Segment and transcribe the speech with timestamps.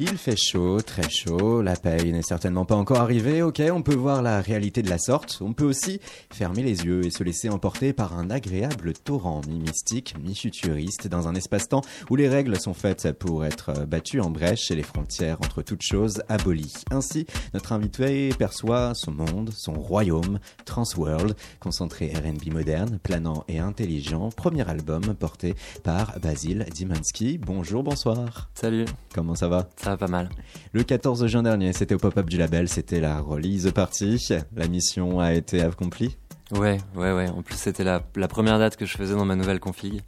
[0.00, 3.96] Il fait chaud, très chaud, la paye n'est certainement pas encore arrivée, ok, on peut
[3.96, 5.98] voir la réalité de la sorte, on peut aussi
[6.32, 11.34] fermer les yeux et se laisser emporter par un agréable torrent mi-mystique, mi-futuriste, dans un
[11.34, 11.80] espace-temps
[12.10, 15.82] où les règles sont faites pour être battues en brèche et les frontières entre toutes
[15.82, 16.74] choses abolies.
[16.92, 24.28] Ainsi, notre invité perçoit son monde, son royaume, Transworld, concentré R&B moderne, planant et intelligent,
[24.28, 27.38] premier album porté par Basil Dimansky.
[27.38, 28.48] Bonjour, bonsoir.
[28.54, 28.84] Salut.
[29.12, 29.68] Comment ça va?
[29.76, 30.28] Ça va pas mal.
[30.72, 34.28] Le 14 juin dernier, c'était au pop-up du label, c'était la release party.
[34.56, 36.16] La mission a été accomplie
[36.52, 37.28] Ouais, ouais, ouais.
[37.28, 40.00] En plus, c'était la, la première date que je faisais dans ma nouvelle config,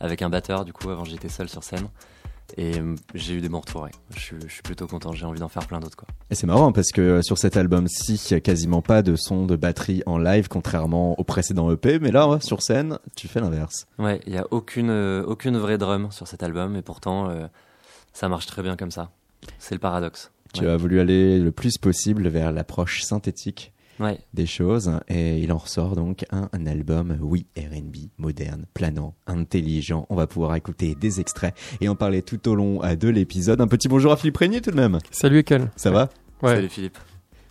[0.00, 1.86] avec un batteur, du coup, avant j'étais seul sur scène.
[2.58, 3.90] Et euh, j'ai eu des bons retours, ouais.
[4.14, 6.06] Je, suis- je suis plutôt content, j'ai envie d'en faire plein d'autres, quoi.
[6.30, 10.02] Et c'est marrant parce que euh, sur cet album-ci, quasiment pas de son de batterie
[10.04, 11.98] en live, contrairement au précédent EP.
[12.00, 13.86] Mais là, ouais, sur scène, tu fais l'inverse.
[13.98, 17.46] Ouais, il y a aucune, euh, aucune vraie drum sur cet album, et pourtant, euh,
[18.12, 19.10] ça marche très bien comme ça.
[19.58, 20.30] C'est le paradoxe.
[20.52, 20.70] Tu Ouais.
[20.70, 25.58] as voulu aller le plus possible vers l'approche synthétique Ouais, des choses et il en
[25.58, 30.04] ressort donc un, un album, oui, R&B, moderne, planant, intelligent.
[30.10, 33.60] On va pouvoir écouter des extraits et en parler tout au long euh, de l'épisode.
[33.60, 34.98] Un petit bonjour à Philippe Régnier tout de même.
[35.12, 35.70] Salut Ekel.
[35.76, 36.08] Ça va?
[36.42, 36.56] Ouais.
[36.56, 36.98] salut Philippe.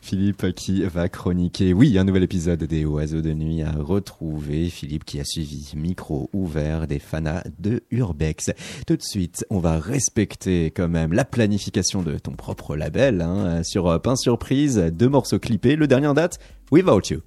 [0.04, 4.68] Philippe qui va chroniquer, oui, un nouvel épisode des Oiseaux de Nuit à retrouver.
[4.68, 8.52] Philippe qui a suivi micro ouvert des fanas de Urbex.
[8.86, 13.22] Tout de suite, on va respecter quand même la planification de ton propre label.
[13.22, 15.78] Hein, sur Pain Surprise, deux morceaux clippés.
[15.78, 16.38] Le dernier en date,
[16.70, 17.22] Without You.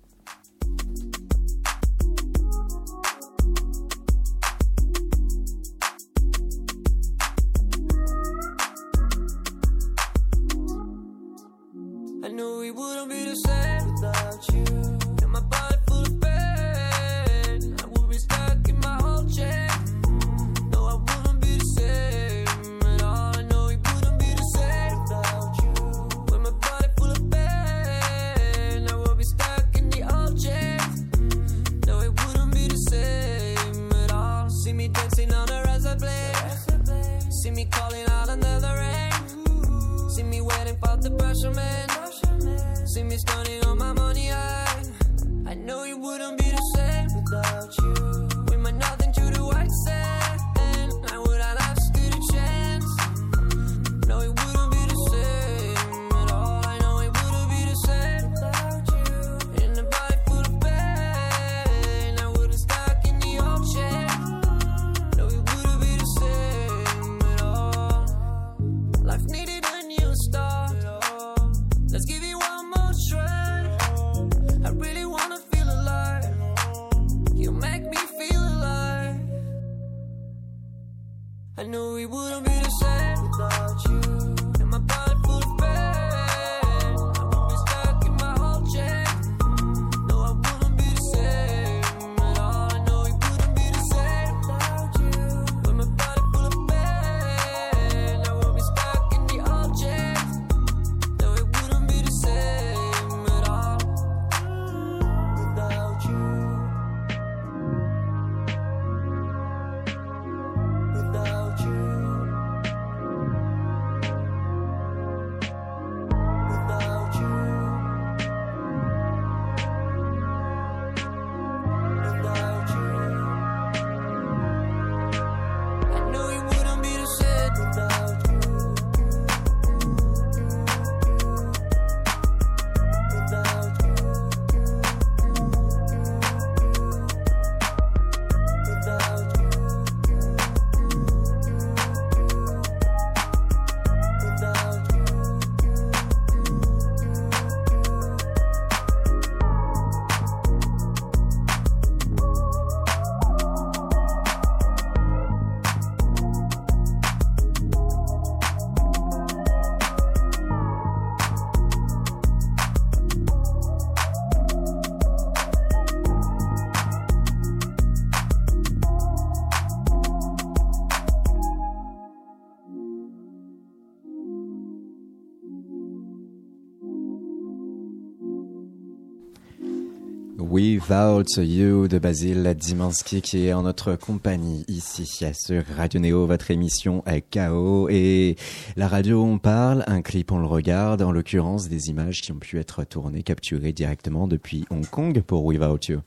[180.56, 186.50] Without You de Basile Dimansky qui est en notre compagnie ici sur Radio Néo, votre
[186.50, 187.90] émission à KO.
[187.90, 188.36] Et
[188.74, 192.38] la radio, on parle, un clip, on le regarde, en l'occurrence des images qui ont
[192.38, 196.00] pu être tournées, capturées directement depuis Hong Kong pour Without You.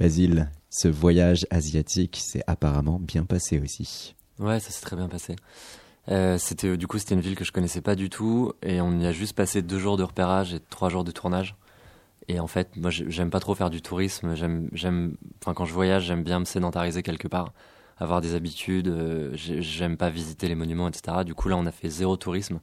[0.00, 4.14] Basile, ce voyage asiatique s'est apparemment bien passé aussi.
[4.38, 5.36] Ouais, ça s'est très bien passé.
[6.08, 8.98] Euh, c'était du coup c'était une ville que je connaissais pas du tout et on
[8.98, 11.54] y a juste passé deux jours de repérage et trois jours de tournage.
[12.28, 14.34] Et en fait, moi j'ai- j'aime pas trop faire du tourisme.
[14.34, 17.52] J'aime, j'aime, enfin quand je voyage, j'aime bien me sédentariser quelque part,
[17.98, 18.88] avoir des habitudes.
[18.88, 21.24] euh, j'ai- j'aime pas visiter les monuments, etc.
[21.24, 22.60] Du coup là, on a fait zéro tourisme,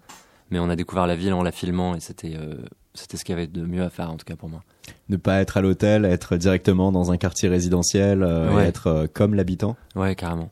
[0.49, 2.55] mais on a découvert la ville en la filmant et c'était, euh,
[2.93, 4.63] c'était ce qu'il y avait de mieux à faire en tout cas pour moi.
[5.09, 8.65] Ne pas être à l'hôtel, être directement dans un quartier résidentiel, euh, Ouais.
[8.65, 9.75] être comme l'habitant.
[9.95, 10.49] Ouais, carrément.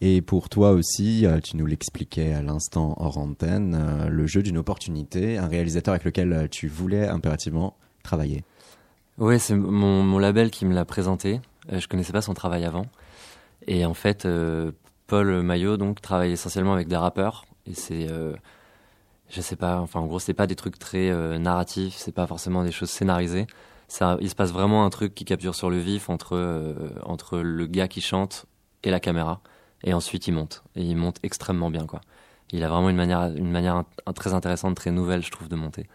[0.00, 5.38] Et pour toi aussi, tu nous l'expliquais à l'instant hors antenne, le jeu d'une opportunité,
[5.38, 7.74] un réalisateur avec lequel tu voulais impérativement
[9.18, 11.40] Ouais, c'est mon, label qui me l'a présenté.
[11.72, 12.86] Euh, je connaissais pas son travail avant.
[13.66, 14.72] Et en fait, euh,
[15.06, 17.44] Paul Maillot donc travaille essentiellement avec des rappeurs.
[17.66, 18.34] Et c'est, euh,
[19.28, 22.26] je sais pas, enfin en gros, c'est pas des trucs très euh, narratifs, c'est pas
[22.26, 23.46] forcément des choses scénarisées.
[23.88, 27.66] Ça, il se passe vraiment un truc qui capture sur le vif entre entre le
[27.66, 28.46] gars qui chante
[28.82, 29.40] et la caméra.
[29.84, 30.62] Et ensuite, il monte.
[30.76, 32.00] Et il monte extrêmement bien, quoi.
[32.52, 33.84] Il a vraiment une manière, une manière
[34.14, 35.86] très intéressante, très nouvelle, je trouve, de monter.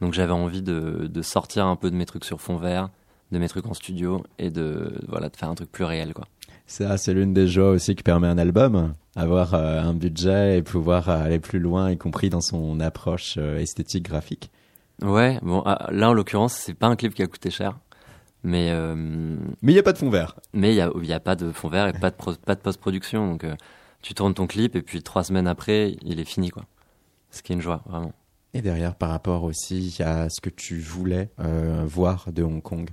[0.00, 2.88] Donc j'avais envie de, de sortir un peu de mes trucs sur fond vert,
[3.32, 6.26] de mes trucs en studio et de voilà de faire un truc plus réel quoi.
[6.66, 10.62] Ça, c'est l'une des joies aussi que permet un album, avoir euh, un budget et
[10.62, 14.50] pouvoir euh, aller plus loin, y compris dans son approche euh, esthétique graphique.
[15.02, 17.78] Ouais, bon ah, là en l'occurrence c'est pas un clip qui a coûté cher,
[18.42, 18.94] mais euh,
[19.62, 20.36] Mais il n'y a pas de fond vert.
[20.52, 22.54] mais il y a y a pas de fond vert et pas de pro- pas
[22.54, 23.46] de post production donc
[24.02, 26.64] tu tournes ton clip et puis trois semaines après il est fini quoi.
[27.30, 28.12] Ce qui est une joie vraiment.
[28.54, 32.88] Et derrière, par rapport aussi à ce que tu voulais euh, voir de Hong Kong,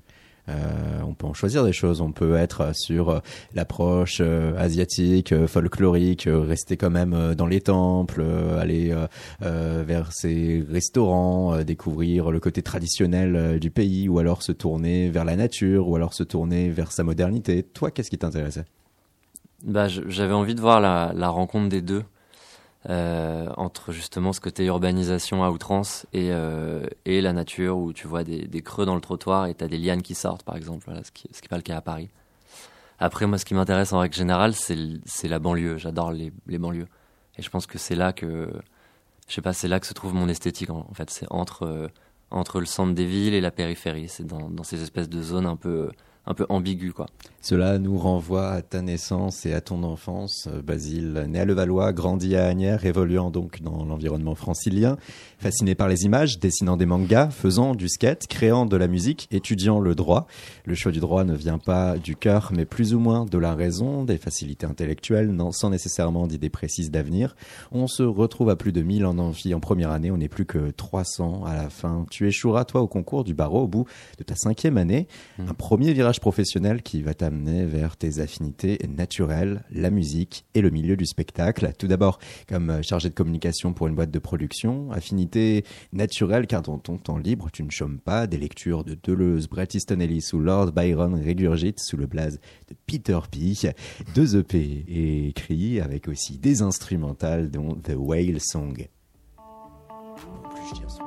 [0.47, 2.01] euh, on peut en choisir des choses.
[2.01, 3.19] On peut être sur euh,
[3.53, 8.23] l'approche euh, asiatique, euh, folklorique, rester quand même dans les temples,
[8.59, 8.95] aller
[9.39, 15.35] vers ces restaurants, découvrir le côté traditionnel du pays, ou alors se tourner vers la
[15.35, 17.63] nature, ou alors se tourner vers sa modernité.
[17.63, 18.65] Toi, qu'est-ce qui t'intéressait?
[19.63, 22.03] Bah, j'avais envie de voir la rencontre des deux
[22.87, 28.05] euh, entre justement ce côté urbanisation à outrance et, euh, et la nature où tu
[28.05, 31.03] vois des, creux dans le trottoir et t'as des lianes qui sortent par exemple, voilà,
[31.03, 32.09] ce qui ce qui est pas le cas à Paris.
[32.99, 35.77] Après moi, ce qui m'intéresse en règle générale, c'est la banlieue.
[35.77, 36.87] J'adore les, banlieues
[37.37, 38.53] et je pense que c'est là que
[39.27, 41.09] je sais pas, c'est là que se trouve mon esthétique en, en fait.
[41.09, 41.87] C'est entre euh,
[42.29, 44.09] entre le centre des villes et la périphérie.
[44.09, 45.89] C'est dans, dans ces espèces de zones un peu
[46.27, 47.07] un peu ambiguës quoi.
[47.41, 50.47] Cela nous renvoie à ta naissance et à ton enfance.
[50.51, 54.97] Euh, Basile, né à Levallois, grandi à Agnières, évoluant donc dans l'environnement francilien,
[55.37, 59.79] fasciné par les images, dessinant des mangas, faisant du skate, créant de la musique, étudiant
[59.79, 60.25] le droit.
[60.65, 63.53] Le choix du droit ne vient pas du cœur, mais plus ou moins de la
[63.53, 67.35] raison, des facilités intellectuelles, non, sans nécessairement d'idées précises d'avenir.
[67.71, 70.45] On se retrouve à plus de 1000 en amphi en première année, on n'est plus
[70.45, 72.07] que 300 à la fin.
[72.09, 73.85] Tu échoueras, toi, au concours du barreau au bout
[74.17, 75.07] de ta cinquième année.
[75.37, 80.69] Un premier virage professionnel qui va t'amener vers tes affinités naturelles, la musique et le
[80.69, 81.71] milieu du spectacle.
[81.77, 85.63] Tout d'abord, comme euh, chargé de communication pour une boîte de production, affinité
[85.93, 89.67] naturelle car dans ton temps libre, tu ne chômes pas des lectures de Deleuze, Bret
[89.73, 92.39] Easton Ellis ou Lord Byron régurgite sous le blaze
[92.69, 93.53] de Peter P.
[94.13, 98.87] Deux EP écrits avec aussi des instrumentales dont The Whale Song.
[100.15, 101.04] Plus je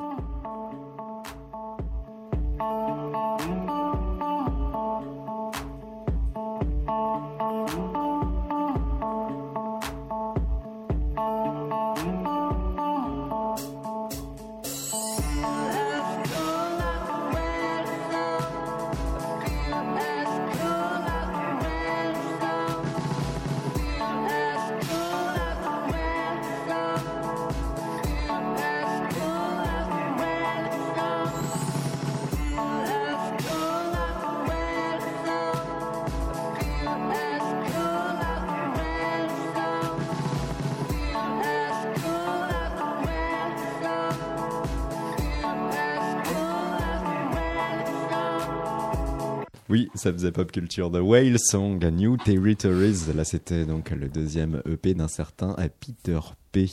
[49.71, 50.91] Oui, ça faisait pop culture.
[50.91, 53.13] The Whale Song, New Territories.
[53.15, 56.21] Là, c'était donc le deuxième EP d'un certain Peter
[56.53, 56.67] P.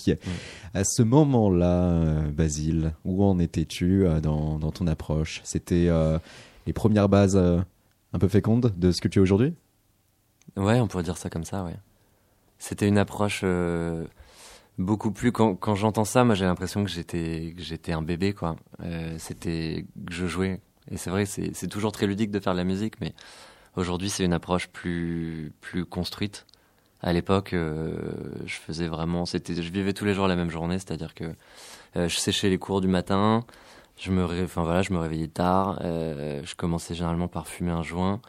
[0.73, 5.41] À ce moment-là, euh, Basile, où en étais-tu euh, dans, dans ton approche?
[5.43, 6.17] C'était euh,
[6.67, 7.59] les premières bases euh,
[8.13, 9.53] un peu fécondes de ce que tu es aujourd'hui?
[10.55, 11.75] Ouais, on pourrait dire ça comme ça, ouais.
[12.59, 14.05] C'était une approche euh,
[14.77, 15.33] beaucoup plus.
[15.33, 18.55] Quand, quand j'entends ça, moi j'ai l'impression que j'étais que j'étais un bébé, quoi.
[19.17, 20.61] C'était que je jouais.
[20.91, 23.13] Et c'est vrai, c'est toujours très ludique de faire de la musique, mais
[23.75, 26.45] aujourd'hui c'est une approche plus plus construite.
[27.01, 27.93] À l'époque, euh,
[28.45, 31.25] je faisais vraiment, c'était, je vivais tous les jours la même journée, c'est-à-dire que
[31.97, 33.43] euh, je séchais les cours du matin,
[33.97, 37.71] je me, ré- enfin voilà, je me réveillais tard, euh, je commençais généralement par fumer
[37.71, 38.21] un joint.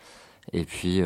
[0.52, 1.00] Et puis,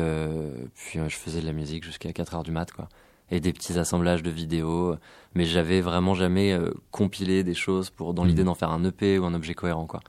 [0.75, 2.87] puis je faisais de la musique jusqu'à 4 heures du mat, quoi.
[3.31, 4.95] Et des petits assemblages de vidéos.
[5.33, 8.29] Mais j'avais vraiment jamais euh, compilé des choses pour, dans Mhm.
[8.29, 10.01] l'idée d'en faire un EP ou un objet cohérent, quoi.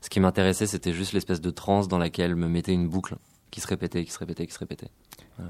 [0.00, 3.16] Ce qui m'intéressait, c'était juste l'espèce de transe dans laquelle me mettait une boucle
[3.50, 4.88] qui se répétait, qui se répétait, qui se répétait.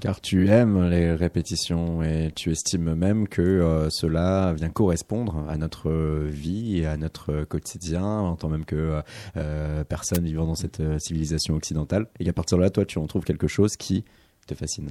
[0.00, 5.56] Car tu aimes les répétitions et tu estimes même que euh, cela vient correspondre à
[5.56, 5.90] notre
[6.28, 9.02] vie et à notre quotidien en tant même que euh,
[9.36, 12.06] euh, personne vivant dans cette civilisation occidentale.
[12.20, 14.04] Et qu'à partir de là, toi, tu en trouves quelque chose qui
[14.46, 14.90] te fascine.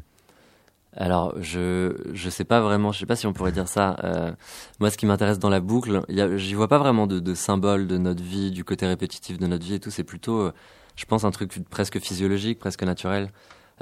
[0.96, 3.96] Alors, je je sais pas vraiment, je sais pas si on pourrait dire ça.
[4.04, 4.32] Euh,
[4.80, 6.02] moi, ce qui m'intéresse dans la boucle,
[6.38, 9.64] j'y vois pas vraiment de, de symbole de notre vie, du côté répétitif de notre
[9.66, 9.92] vie et tout.
[9.92, 10.54] C'est plutôt, euh,
[10.96, 13.32] je pense, un truc presque physiologique, presque naturel,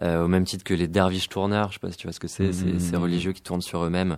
[0.04, 1.70] euh, au même titre que les derviches tourneurs.
[1.70, 2.52] Je sais pas si tu vois ce que c'est.
[2.52, 2.80] C'est Mhm.
[2.80, 4.18] ces religieux qui tournent sur eux-mêmes.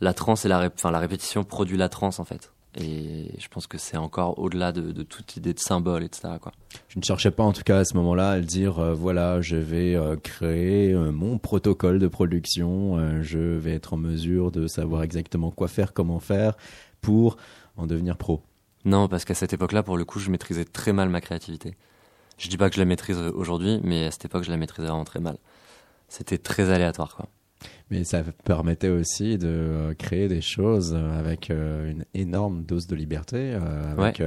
[0.00, 2.52] La transe et la, enfin, la répétition produit la transe en fait.
[2.76, 6.34] Et je pense que c'est encore au-delà de, de toute idée de symbole, etc.
[6.40, 6.52] Quoi.
[6.88, 9.56] Je ne cherchais pas en tout cas à ce moment-là à dire euh, voilà, je
[9.56, 15.02] vais euh, créer euh, mon protocole de production, je vais être en mesure de savoir
[15.02, 16.56] exactement quoi faire, comment faire
[17.00, 17.36] pour
[17.76, 18.42] en devenir pro.
[18.84, 21.76] Non, parce qu'à cette époque-là, pour le coup, je maîtrisais très mal ma créativité.
[22.36, 24.88] Je dis pas que je la maîtrise aujourd'hui, mais à cette époque, je la maîtrisais
[24.88, 25.38] vraiment très mal.
[26.08, 27.28] C'était très aléatoire, quoi.
[27.90, 32.86] Mais ça permettait aussi de euh, créer des choses euh, avec euh, une énorme dose
[32.86, 33.52] de liberté,
[33.96, 34.22] avec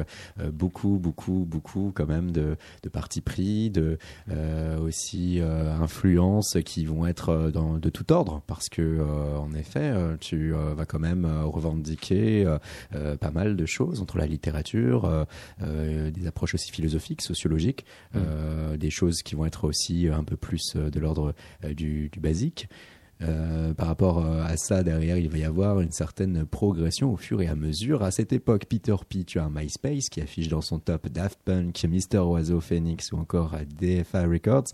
[0.51, 3.97] beaucoup, beaucoup, beaucoup quand même de, de parti pris, de
[4.29, 9.53] euh, aussi euh, influences qui vont être dans, de tout ordre, parce que euh, en
[9.53, 12.45] effet, tu vas quand même revendiquer
[13.19, 15.27] pas mal de choses entre la littérature,
[15.59, 20.75] des approches aussi philosophiques, sociologiques, euh, des choses qui vont être aussi un peu plus
[20.75, 21.33] de l'ordre
[21.75, 22.67] du, du basique.
[23.23, 27.17] Euh, par rapport euh, à ça, derrière, il va y avoir une certaine progression au
[27.17, 28.03] fur et à mesure.
[28.03, 31.39] À cette époque, Peter P, tu as un MySpace qui affiche dans son top Daft
[31.45, 32.19] Punk, Mr.
[32.19, 34.65] Oiseau, Phoenix ou encore euh, DFA Records.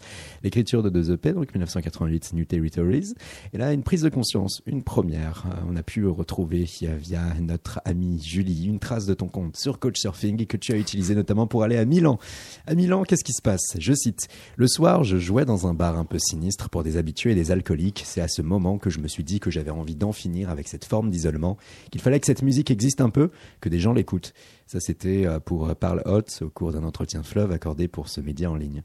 [0.44, 3.14] L'écriture de deux EP, donc 1988, New Territories.
[3.54, 5.46] Et là, une prise de conscience, une première.
[5.70, 10.42] On a pu retrouver via notre amie Julie une trace de ton compte sur Couchsurfing
[10.42, 12.20] et que tu as utilisé notamment pour aller à Milan.
[12.66, 13.76] À Milan, qu'est-ce qui se passe?
[13.78, 17.32] Je cite Le soir, je jouais dans un bar un peu sinistre pour des habitués
[17.32, 18.04] et des alcooliques.
[18.06, 20.68] C'est à ce moment que je me suis dit que j'avais envie d'en finir avec
[20.68, 21.58] cette forme d'isolement,
[21.92, 24.34] qu'il fallait que cette musique existe un peu, que des gens l'écoutent.
[24.66, 28.50] Ça, c'était euh, pour Parle Hot au cours d'un entretien fleuve accordé pour ce média
[28.52, 28.84] en ligne.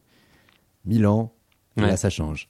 [0.85, 1.33] Milan,
[1.77, 1.87] Ouais.
[1.87, 2.49] là, ça change.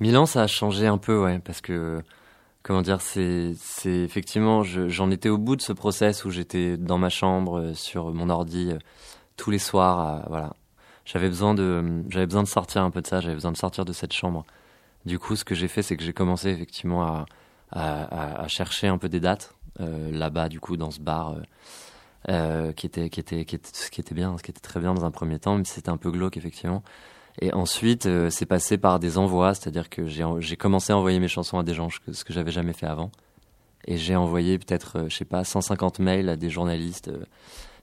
[0.00, 2.02] Milan, ça a changé un peu, ouais, parce que,
[2.62, 6.76] comment dire, c'est, c'est effectivement, je- j'en étais au bout de ce process où j'étais
[6.76, 8.78] dans ma chambre, euh, sur mon ordi, euh,
[9.36, 10.54] tous les soirs, à- voilà.
[11.04, 13.84] J'avais besoin de, j'avais besoin de sortir un peu de ça, j'avais besoin de sortir
[13.84, 14.44] de cette chambre.
[15.06, 17.24] Du coup, ce que j'ai fait, c'est que j'ai commencé effectivement
[17.72, 21.40] à, chercher un peu des dates, euh, là-bas, du coup, dans ce bar, euh,
[22.28, 25.10] euh, qui était, qui était, qui était, bien, ce qui était très bien dans un
[25.10, 26.82] premier temps, mais c'était un peu glauque, effectivement.
[27.40, 31.58] Et ensuite, c'est passé par des envois, c'est-à-dire que j'ai commencé à envoyer mes chansons
[31.58, 33.10] à des gens, ce que, j'avais jamais fait avant.
[33.86, 37.10] Et j'ai envoyé peut-être, je sais pas, 150 mails à des journalistes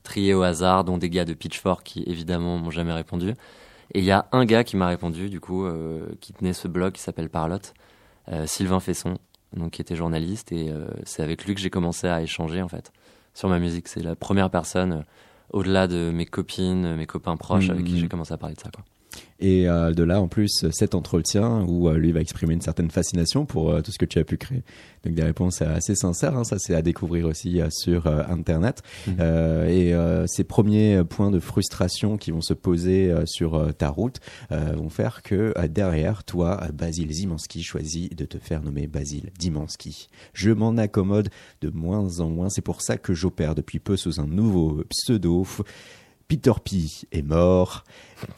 [0.03, 3.33] triés au hasard, dont des gars de Pitchfork qui évidemment m'ont jamais répondu.
[3.93, 6.67] Et il y a un gars qui m'a répondu, du coup, euh, qui tenait ce
[6.67, 7.73] blog qui s'appelle Parlotte,
[8.31, 9.17] euh, Sylvain Fesson,
[9.55, 12.67] donc qui était journaliste, et euh, c'est avec lui que j'ai commencé à échanger en
[12.67, 12.91] fait
[13.33, 13.87] sur ma musique.
[13.87, 15.05] C'est la première personne,
[15.51, 17.99] au-delà de mes copines, mes copains proches, avec qui Mhm.
[17.99, 18.69] j'ai commencé à parler de ça.
[18.73, 18.83] Quoi.
[19.39, 22.89] Et euh, de là, en plus, cet entretien où euh, lui va exprimer une certaine
[22.89, 24.63] fascination pour euh, tout ce que tu as pu créer.
[25.03, 28.81] Donc des réponses assez sincères, hein, ça c'est à découvrir aussi sur Internet.
[29.05, 29.67] Mhm.
[29.69, 29.93] Et
[30.25, 34.19] ces premiers points de frustration qui vont se poser sur ta route
[34.49, 40.09] vont faire que derrière toi, Basile Zimanski choisit de te faire nommer Basile Dimansky.
[40.33, 41.29] Je m'en accommode
[41.61, 45.45] de moins en moins, c'est pour ça que j'opère depuis peu sous un nouveau pseudo.
[46.27, 47.83] Peter P est mort.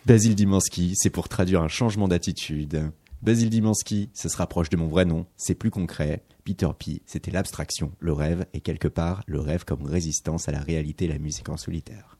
[0.06, 2.92] Basile Dimansky, c'est pour traduire un changement d'attitude.
[3.22, 6.24] Basile Dimansky, ça se rapproche de mon vrai nom, c'est plus concret.
[6.46, 10.60] Peter P, c'était l'abstraction, le rêve, et quelque part, le rêve comme résistance à la
[10.62, 12.18] réalité et la musique en solitaire.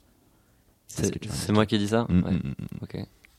[0.88, 2.82] C'est ce moi qui ai dit ça Mm, Ouais, mm, mm.
[2.82, 2.96] Ok.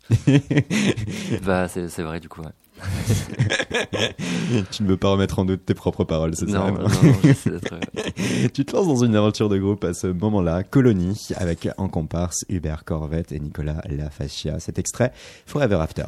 [1.46, 2.42] bah, c'est c'est vrai du coup.
[2.42, 2.52] Ouais.
[4.72, 6.90] tu ne veux pas remettre en doute tes propres paroles, c'est ça Non, non, non,
[7.26, 11.88] euh, Tu te lances dans une aventure de groupe à ce moment-là, Colonie, avec en
[11.88, 14.60] comparse Hubert Corvette et Nicolas Lafascia.
[14.60, 15.12] Cet extrait,
[15.46, 16.06] Forever After.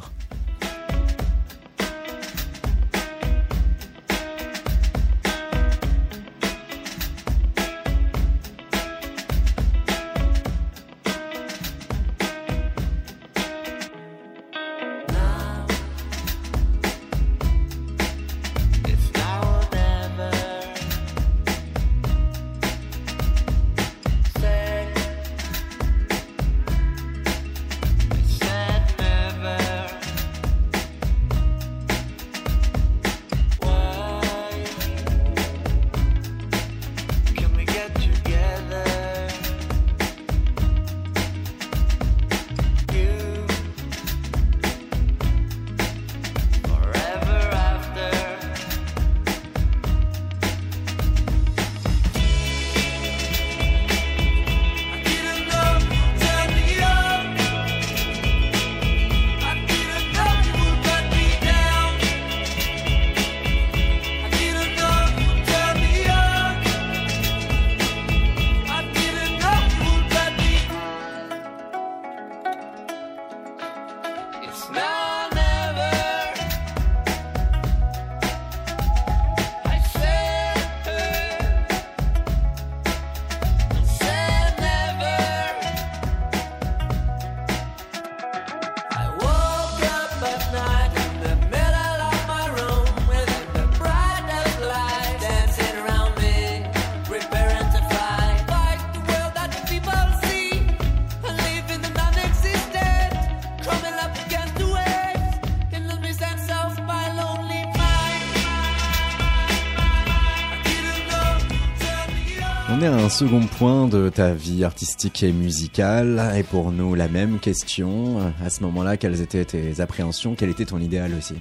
[113.13, 116.33] Second point de ta vie artistique et musicale.
[116.35, 118.17] Et pour nous, la même question.
[118.43, 120.33] À ce moment-là, quelles étaient tes appréhensions?
[120.33, 121.35] Quel était ton idéal aussi?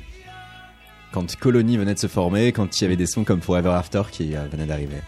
[1.13, 4.03] Quand Colony venait de se former, quand il y avait des sons comme Forever After
[4.11, 4.99] qui euh, venaient d'arriver.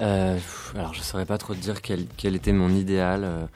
[0.00, 0.38] Euh,
[0.74, 3.24] alors je saurais pas trop dire quel, quel était mon idéal.
[3.24, 3.46] euh,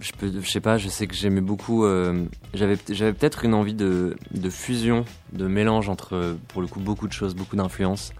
[0.00, 1.84] je peux, je sais pas, je sais que j'aimais beaucoup.
[1.84, 7.06] euh, j'avais, peut-être une envie de, de fusion, de mélange entre, pour le coup, beaucoup
[7.06, 8.12] de choses, beaucoup d'influences.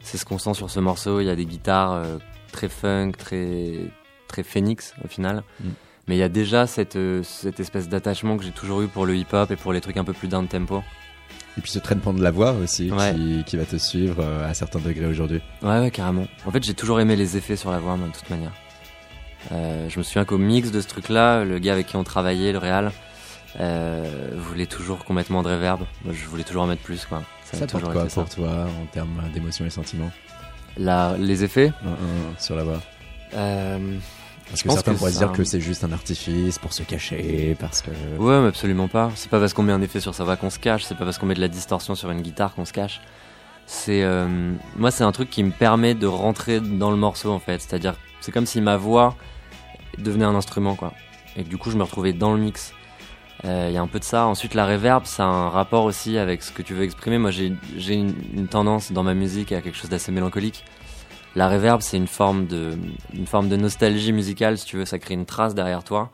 [0.00, 1.20] C'est ce qu'on sent sur ce morceau.
[1.20, 2.18] Il y a des guitares euh,
[2.52, 3.74] très funk, très,
[4.28, 5.42] très phoenix au final.
[5.60, 5.68] Mm.
[6.06, 9.04] Mais il y a déjà cette, euh, cette espèce d'attachement que j'ai toujours eu pour
[9.04, 10.82] le hip-hop et pour les trucs un peu plus down tempo.
[11.58, 13.12] Et puis ce traitement de la voix aussi Ouais.
[13.14, 15.42] qui, qui va te suivre euh, à certains degrés aujourd'hui.
[15.62, 16.26] Ouais, ouais, carrément.
[16.46, 18.52] En fait, j'ai toujours aimé les effets sur la voix, moi, de toute manière.
[19.52, 22.52] Euh, je me souviens qu'au mix de ce truc-là, le gars avec qui on travaillait,
[22.52, 22.92] le Real,
[23.60, 25.80] euh, voulait toujours qu'on mette moins de reverb.
[26.04, 27.22] Moi, je voulais toujours en mettre plus, quoi.
[27.52, 28.20] Ça, a porte toujours quoi ça.
[28.22, 30.10] pour toi en termes d'émotions et sentiments
[30.76, 32.80] La- les effets Un, un, sur la voix
[33.34, 33.96] euh,
[34.48, 37.56] Parce que certains que pourraient ça- dire que c'est juste un artifice pour se cacher,
[37.58, 37.90] parce que...
[38.18, 39.10] Ouais, mais absolument pas.
[39.14, 41.04] C'est pas parce qu'on met un effet sur sa voix qu'on se cache, c'est pas
[41.04, 43.00] parce qu'on met de la distorsion sur une guitare qu'on se cache.
[43.66, 47.38] C'est euh, moi, c'est un truc qui me permet de rentrer dans le morceau en
[47.38, 47.60] fait.
[47.60, 49.14] C'est-à-dire, c'est comme si ma voix
[49.98, 50.94] devenait un instrument quoi.
[51.36, 52.72] Et que du coup, je me retrouvais dans le mix.
[53.44, 54.26] Euh, Il y a un peu de ça.
[54.26, 57.18] Ensuite, la reverb, ça a un rapport aussi avec ce que tu veux exprimer.
[57.18, 57.46] Moi, j'ai
[57.94, 60.64] une, une tendance dans ma musique à quelque chose d'assez mélancolique.
[61.36, 62.76] La reverb, c'est une forme de
[63.14, 64.84] une forme de nostalgie musicale, si tu veux.
[64.84, 66.10] Ça crée une trace derrière toi.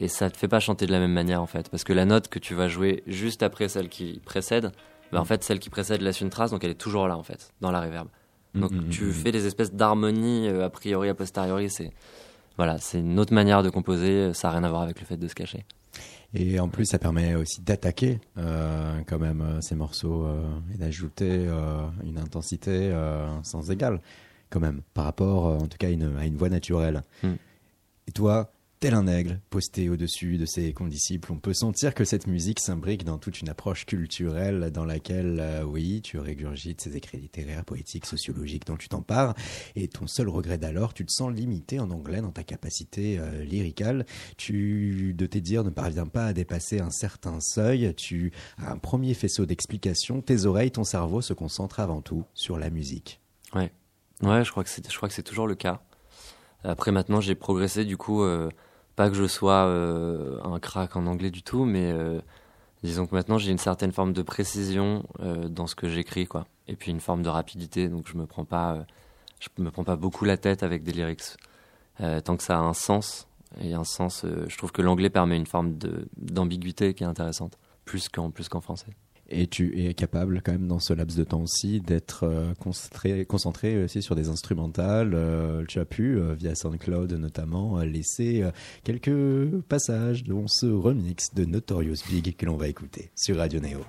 [0.00, 1.68] Et ça te fait pas chanter de la même manière en fait.
[1.70, 4.72] Parce que la note que tu vas jouer juste après celle qui précède
[5.12, 6.50] bah, en fait celle qui précède laisse une trace.
[6.50, 8.08] Donc elle est toujours là en fait dans la reverb.
[8.54, 11.70] Donc Mm, mm, tu mm, fais des espèces d'harmonie euh, a priori a posteriori.
[11.70, 11.92] C'est
[12.56, 14.32] voilà c'est une autre manière de composer.
[14.34, 15.64] Ça a rien à voir avec le fait de se cacher
[16.34, 20.78] Et en plus, ça permet aussi d'attaquer euh, quand même euh, ces morceaux euh, et
[20.78, 22.92] d'ajouter euh, une intensité
[23.42, 24.00] sans égale,
[24.48, 27.02] quand même, par rapport en tout cas à une, à une voix naturelle.
[27.22, 27.34] Hmm.
[28.06, 32.26] Et toi, tel un aigle posté au-dessus de ses condisciples, on peut sentir que cette
[32.26, 37.18] musique s'imbrique dans toute une approche culturelle dans laquelle, euh, oui, tu régurgites ces écrits
[37.18, 39.34] littéraires, poétiques, sociologiques dont tu t'empares,
[39.76, 43.44] et ton seul regret d'alors, tu te sens limité en anglais dans ta capacité euh,
[43.44, 44.06] lyricale.
[44.38, 48.78] Tu, de tes dires, ne parviens pas à dépasser un certain seuil, tu as un
[48.78, 53.20] premier faisceau d'explication, tes oreilles, ton cerveau se concentrent avant tout sur la musique.
[53.54, 53.72] ouais.
[54.22, 55.82] Ouais je crois que c'est toujours le cas.
[56.62, 58.50] Après maintenant j'ai progressé du coup euh,
[59.00, 62.20] pas que je sois euh, un crack en anglais du tout mais euh,
[62.82, 66.44] disons que maintenant j'ai une certaine forme de précision euh, dans ce que j'écris quoi.
[66.68, 68.84] Et puis une forme de rapidité donc je me prends pas
[69.38, 71.38] je me prends pas beaucoup la tête avec des lyrics.
[71.98, 73.26] Tant que ça a un sens
[73.62, 75.78] et un sens je trouve que l'anglais permet une forme
[76.18, 78.92] d'ambiguïté qui est intéressante plus qu'en plus qu'en français
[79.32, 83.24] Et tu es capable quand même dans ce laps de temps aussi d'être euh, concentré,
[83.24, 85.12] concentré aussi sur des instrumentales.
[85.14, 88.44] Euh, tu as pu, euh, via SoundCloud notamment, laisser
[88.82, 89.10] quelques
[89.68, 93.84] passages dont ce remix de Notorious Big que l'on va écouter sur Radio Neo.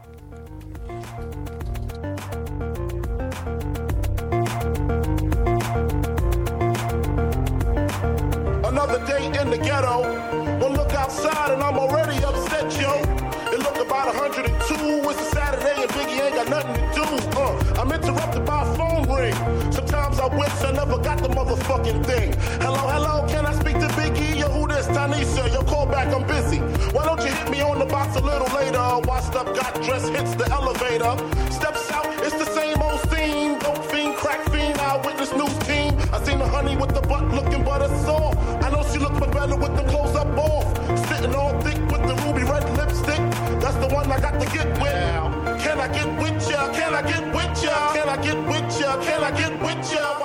[8.63, 10.03] Another day in the ghetto.
[10.63, 13.20] One look outside and I'm already upset, yo.
[13.91, 15.09] About 102.
[15.09, 17.03] It's a Saturday and Biggie ain't got nothing to do.
[17.37, 19.35] Uh, I'm interrupted by a phone ring.
[19.69, 22.31] Sometimes I wish I never got the motherfucking thing.
[22.63, 24.39] Hello, hello, can I speak to Biggie?
[24.39, 24.87] Yo, who this?
[24.87, 25.51] Tanisha.
[25.51, 26.59] Yo, call back, I'm busy.
[26.95, 28.79] Why don't you hit me on the box a little later?
[29.09, 31.11] Washed up, got dressed, hits the elevator.
[31.51, 33.59] Steps out, it's the same old scene.
[33.59, 35.99] Dope fiend, crack fiend, eyewitness news team.
[36.13, 37.91] I seen the honey with the butt looking but a.
[38.63, 40.65] I know she look better with the clothes up off.
[41.09, 41.70] Sitting all thick
[44.11, 45.61] I got to get with.
[45.63, 46.73] Can I get with ya?
[46.73, 47.93] Can I get with ya?
[47.93, 49.01] Can I get with ya?
[49.01, 50.20] Can I get with ya?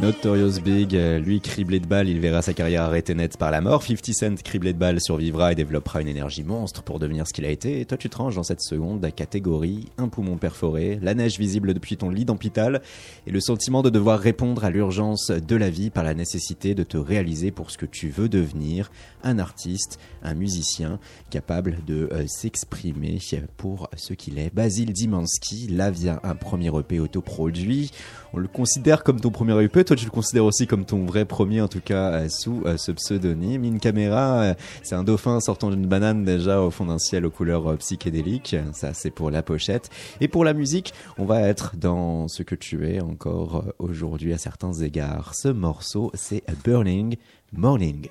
[0.00, 3.60] Notorious Big, euh, lui criblé de balles, il verra sa carrière arrêtée net par la
[3.60, 3.84] mort.
[3.84, 7.44] 50 Cent criblé de balles survivra et développera une énergie monstre pour devenir ce qu'il
[7.44, 7.80] a été.
[7.80, 11.74] Et toi, tu te ranges dans cette seconde catégorie, un poumon perforé, la neige visible
[11.74, 12.82] depuis ton lit d'hôpital
[13.28, 16.82] et le sentiment de devoir répondre à l'urgence de la vie par la nécessité de
[16.82, 18.90] te réaliser pour ce que tu veux devenir,
[19.22, 20.98] un artiste, un musicien
[21.30, 23.20] capable de euh, s'exprimer
[23.56, 24.52] pour ce qu'il est.
[24.52, 27.92] Basile Dimansky, là vient un premier EP autoproduit.
[28.34, 31.24] On le considère comme ton premier EP, toi tu le considères aussi comme ton vrai
[31.24, 33.62] premier en tout cas euh, sous euh, ce pseudonyme.
[33.62, 37.30] Une caméra, euh, c'est un dauphin sortant d'une banane déjà au fond d'un ciel aux
[37.30, 39.88] couleurs psychédéliques, ça c'est pour la pochette.
[40.20, 44.38] Et pour la musique, on va être dans ce que tu es encore aujourd'hui à
[44.38, 45.36] certains égards.
[45.36, 47.16] Ce morceau c'est Burning
[47.52, 48.08] Morning.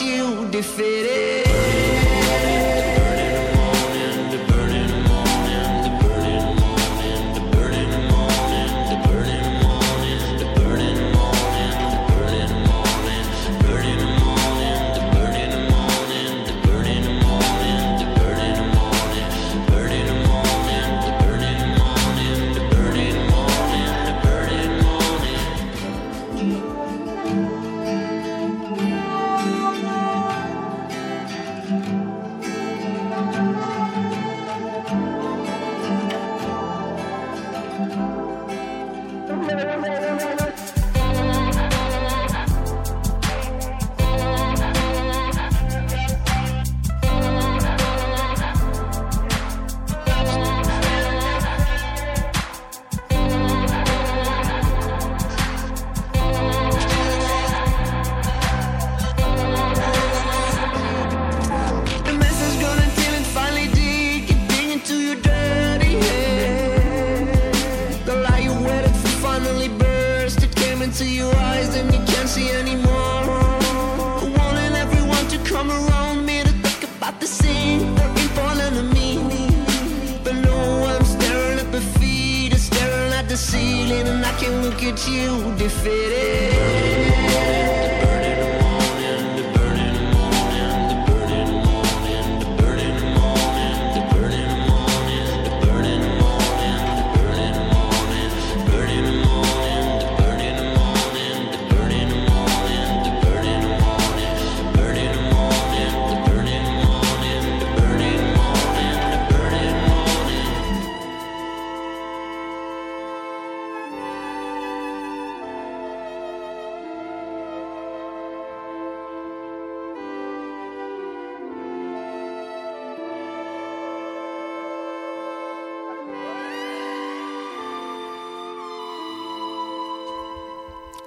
[0.00, 1.33] You defeated.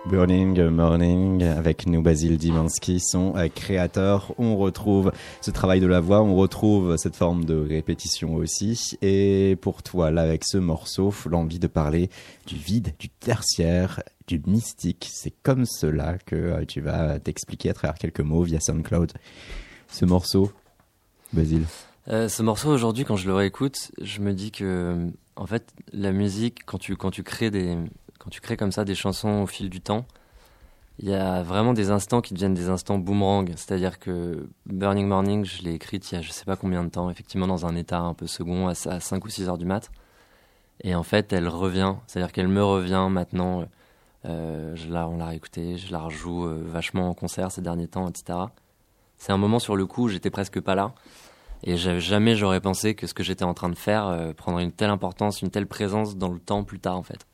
[0.10, 4.34] Burning Morning avec nous Basile Dimansky, son euh, créateur.
[4.38, 8.98] On retrouve ce travail de la voix, on retrouve cette forme de répétition aussi.
[9.02, 12.10] Et pour toi, là, avec ce morceau, l'envie de parler
[12.46, 15.10] du vide, du tertiaire, du mystique.
[15.12, 19.12] C'est comme cela que euh, tu vas t'expliquer à travers quelques mots via SoundCloud.
[19.90, 20.54] Ce morceau,
[21.34, 21.66] Basile.
[22.08, 26.14] Euh, ce morceau aujourd'hui, quand je le réécoute, je me dis que, en fait, la
[26.14, 27.76] musique, quand tu quand tu crées des
[28.20, 30.06] quand tu crées comme ça des chansons au fil du temps,
[31.00, 33.52] il y a vraiment des instants qui deviennent des instants boomerang.
[33.56, 36.90] C'est-à-dire que Burning Morning, je l'ai écrite il y a je sais pas combien de
[36.90, 39.66] temps, effectivement dans un état un peu second, à, à 5 ou 6 heures du
[39.66, 39.92] mat.
[40.84, 41.96] Et en fait, elle revient.
[42.08, 43.66] C'est-à-dire qu'elle me revient maintenant.
[44.26, 48.40] Euh, on l'a réécoutée, je la rejoue euh, vachement en concert ces derniers temps, etc.
[49.18, 50.94] C'est un moment sur le coup, où j'étais presque pas là.
[51.64, 54.72] Et jamais j'aurais pensé que ce que j'étais en train de faire euh, prendrait une
[54.72, 57.27] telle importance, une telle présence dans le temps plus tard, en fait.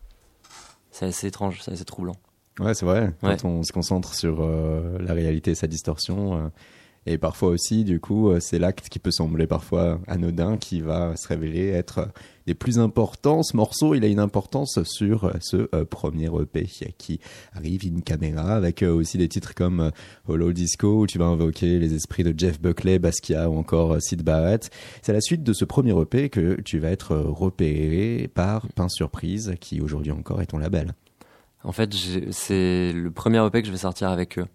[0.93, 2.15] C'est assez étrange, c'est assez troublant.
[2.59, 3.11] Ouais, c'est vrai.
[3.19, 3.45] Quand Ouais.
[3.45, 6.47] on se concentre sur euh, la réalité et sa distorsion, euh,
[7.07, 11.15] et parfois aussi, du coup, euh, c'est l'acte qui peut sembler parfois anodin qui va
[11.15, 12.09] se révéler être
[12.47, 13.43] des plus importants.
[13.43, 17.19] Ce morceau, il a une importance sur euh, ce euh, premier EP qui
[17.53, 19.91] arrive in camera, avec euh, aussi des titres comme
[20.27, 24.23] Hollow Disco, où tu vas invoquer les esprits de Jeff Buckley, Basquiat ou encore Sid
[24.23, 24.69] Barrett.
[25.01, 28.89] C'est à la suite de ce premier EP que tu vas être repéré par Pain
[28.89, 30.93] Surprise, qui aujourd'hui encore est ton label.
[31.63, 31.93] En fait,
[32.31, 34.45] c'est le premier EP que je vais sortir avec eux.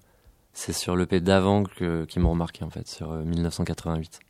[0.53, 4.21] C'est sur l'EP d'avant qu'ils m'ont remarqué, en fait, sur euh, 1988.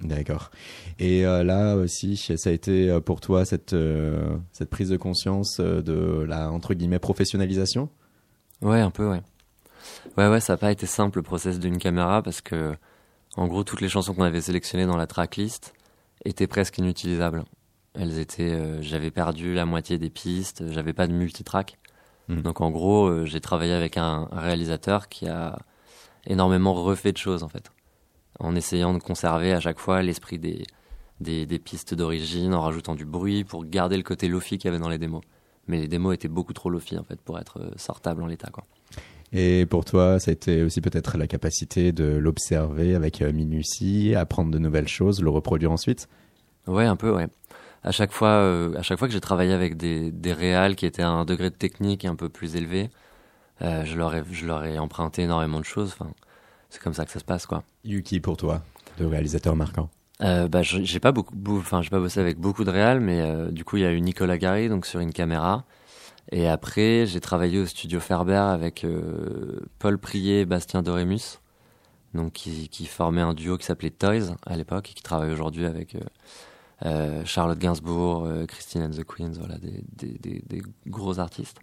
[0.00, 0.50] D'accord.
[0.98, 4.96] Et euh, là aussi, ça a été euh, pour toi cette, euh, cette prise de
[4.96, 7.88] conscience de la entre guillemets professionnalisation?
[8.60, 9.22] Ouais, un peu, ouais.
[10.16, 12.74] Ouais, ouais, ça n'a pas été simple le process d'une caméra parce que,
[13.36, 15.74] en gros, toutes les chansons qu'on avait sélectionnées dans la tracklist
[16.24, 17.44] étaient presque inutilisables.
[17.94, 21.78] Elles étaient, euh, j'avais perdu la moitié des pistes, j'avais pas de multitrack.
[22.28, 22.42] Mhm.
[22.42, 25.58] Donc, en gros, j'ai travaillé avec un réalisateur qui a
[26.26, 27.70] énormément refait de choses, en fait.
[28.40, 30.64] En essayant de conserver à chaque fois l'esprit des,
[31.20, 34.74] des, des pistes d'origine, en rajoutant du bruit pour garder le côté lofi qu'il y
[34.74, 35.22] avait dans les démos.
[35.66, 38.50] Mais les démos étaient beaucoup trop lofi, en fait, pour être euh, sortables en l'état,
[38.50, 38.64] quoi.
[39.32, 44.14] Et pour toi, ça a été aussi peut-être la capacité de l'observer avec euh, minutie,
[44.14, 46.08] apprendre de nouvelles choses, le reproduire ensuite?
[46.66, 47.26] Ouais, un peu, ouais.
[47.82, 50.86] À chaque fois, euh, à chaque fois que j'ai travaillé avec des, des réals qui
[50.86, 52.90] étaient à un degré de technique un peu plus élevé,
[53.62, 55.94] euh, je, leur ai, je leur ai emprunté énormément de choses.
[55.98, 56.10] Enfin,
[56.70, 57.62] c'est comme ça que ça se passe, quoi.
[57.84, 58.62] Yuki, pour toi,
[58.98, 59.88] de réalisateur marquant
[60.20, 63.50] Euh, bah, j'ai pas beaucoup, enfin, j'ai pas bossé avec beaucoup de réals, mais euh,
[63.50, 65.64] du coup, il y a eu Nicolas Gary, donc sur une caméra.
[66.32, 71.40] Et après, j'ai travaillé au studio Ferber avec euh, Paul Prier et Bastien Dorémus,
[72.14, 75.66] donc qui, qui formaient un duo qui s'appelait Toys à l'époque et qui travaille aujourd'hui
[75.66, 75.96] avec
[76.84, 81.58] euh, Charlotte Gainsbourg, Christine and the Queens, voilà, des, des, des, des gros artistes.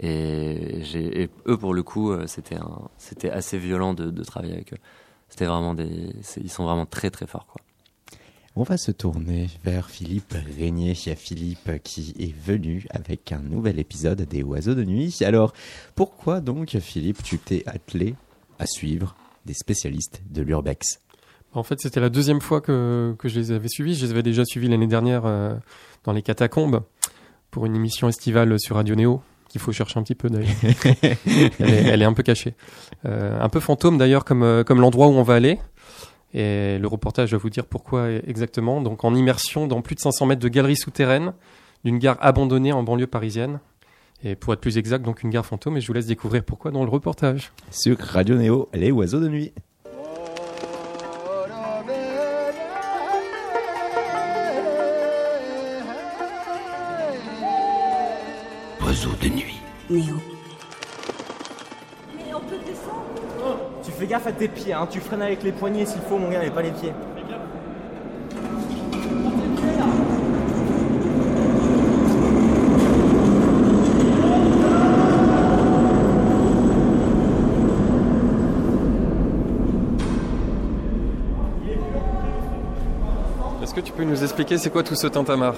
[0.00, 4.24] Et, j'ai, et eux, pour le coup, euh, c'était, un, c'était assez violent de, de
[4.24, 4.78] travailler avec eux.
[5.28, 7.60] C'était vraiment des, c'est- ils sont vraiment très très forts, quoi.
[8.56, 10.92] On va se tourner vers Philippe Régnier.
[10.92, 15.16] Il y a Philippe qui est venu avec un nouvel épisode des Oiseaux de nuit.
[15.24, 15.52] Alors,
[15.96, 18.14] pourquoi donc, Philippe, tu t'es attelé
[18.60, 21.00] à suivre des spécialistes de l'urbex?
[21.52, 23.96] En fait, c'était la deuxième fois que, que je les avais suivis.
[23.96, 25.54] Je les avais déjà suivis l'année dernière euh,
[26.04, 26.84] dans les catacombes
[27.50, 29.20] pour une émission estivale sur Radio Néo
[29.54, 30.50] qu'il faut chercher un petit peu d'ailleurs.
[31.60, 32.54] elle, est, elle est un peu cachée.
[33.06, 35.60] Euh, un peu fantôme d'ailleurs comme, euh, comme l'endroit où on va aller.
[36.32, 38.80] Et le reportage va vous dire pourquoi exactement.
[38.80, 41.34] Donc en immersion dans plus de 500 mètres de galerie souterraine
[41.84, 43.60] d'une gare abandonnée en banlieue parisienne.
[44.24, 45.76] Et pour être plus exact, donc une gare fantôme.
[45.76, 47.52] Et je vous laisse découvrir pourquoi dans le reportage.
[47.70, 49.52] Sur Radio Néo, les Oiseaux de nuit.
[58.94, 59.60] Oiseau de nuit.
[59.90, 60.14] Néo.
[63.84, 64.86] Tu fais gaffe à tes pieds, hein.
[64.88, 66.92] tu freines avec les poignets s'il faut, mon gars, mais pas les pieds.
[83.60, 85.56] Est-ce que tu peux nous expliquer c'est quoi tout ce tintamarre?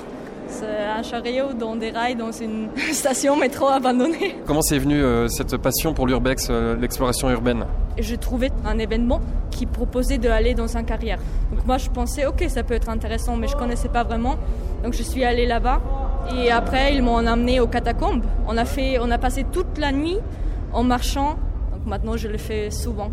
[0.96, 4.36] Un chariot dans des rails dans une station métro abandonnée.
[4.46, 7.66] Comment c'est venu euh, cette passion pour l'urbex, euh, l'exploration urbaine?
[7.98, 11.18] J'ai trouvé un événement qui proposait d'aller dans un carrière.
[11.52, 14.36] Donc moi je pensais ok ça peut être intéressant mais je connaissais pas vraiment.
[14.82, 15.82] Donc je suis allée là-bas
[16.34, 18.24] et après ils m'ont emmené aux catacombes.
[18.48, 20.18] On a fait, on a passé toute la nuit
[20.72, 21.36] en marchant.
[21.72, 23.10] Donc maintenant je le fais souvent.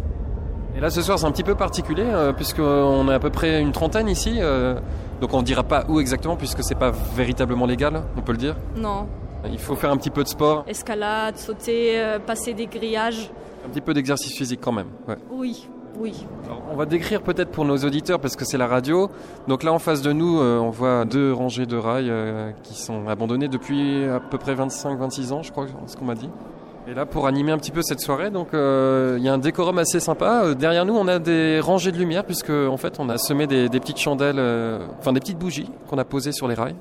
[0.75, 3.62] Et là ce soir c'est un petit peu particulier euh, puisqu'on est à peu près
[3.62, 4.38] une trentaine ici.
[4.39, 4.75] euh,
[5.21, 8.38] donc on ne dira pas où exactement puisque c'est pas véritablement légal, on peut le
[8.39, 8.55] dire.
[8.75, 9.07] Non,
[9.51, 13.29] Il faut faire un petit peu de sport, escalade, sauter, euh, passer des grillages.
[13.65, 14.88] un petit peu d'exercice physique quand même.
[15.07, 15.15] ouais.
[15.31, 15.67] Oui,
[15.99, 16.25] oui.
[16.45, 19.09] Alors, on va décrire peut-être pour nos auditeurs parce que c'est la radio.
[19.47, 22.12] Donc là en face de nous, euh, on voit deux rangées de rails
[22.63, 26.29] qui sont abandonnées depuis à peu près 25-26 ans, je crois, ce qu'on m'a dit.
[26.85, 29.37] Et là, pour animer un petit peu cette soirée, donc euh, il y a un
[29.37, 30.43] décorum assez sympa.
[30.43, 33.47] Euh, derrière nous, on a des rangées de lumière puisque en fait, on a semé
[33.47, 36.75] des, des petites chandelles, euh, enfin des petites bougies qu'on a posées sur les rails.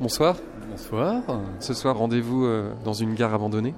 [0.00, 0.34] Bonsoir.
[0.68, 1.22] Bonsoir.
[1.60, 2.46] Ce soir, rendez-vous
[2.84, 3.74] dans une gare abandonnée.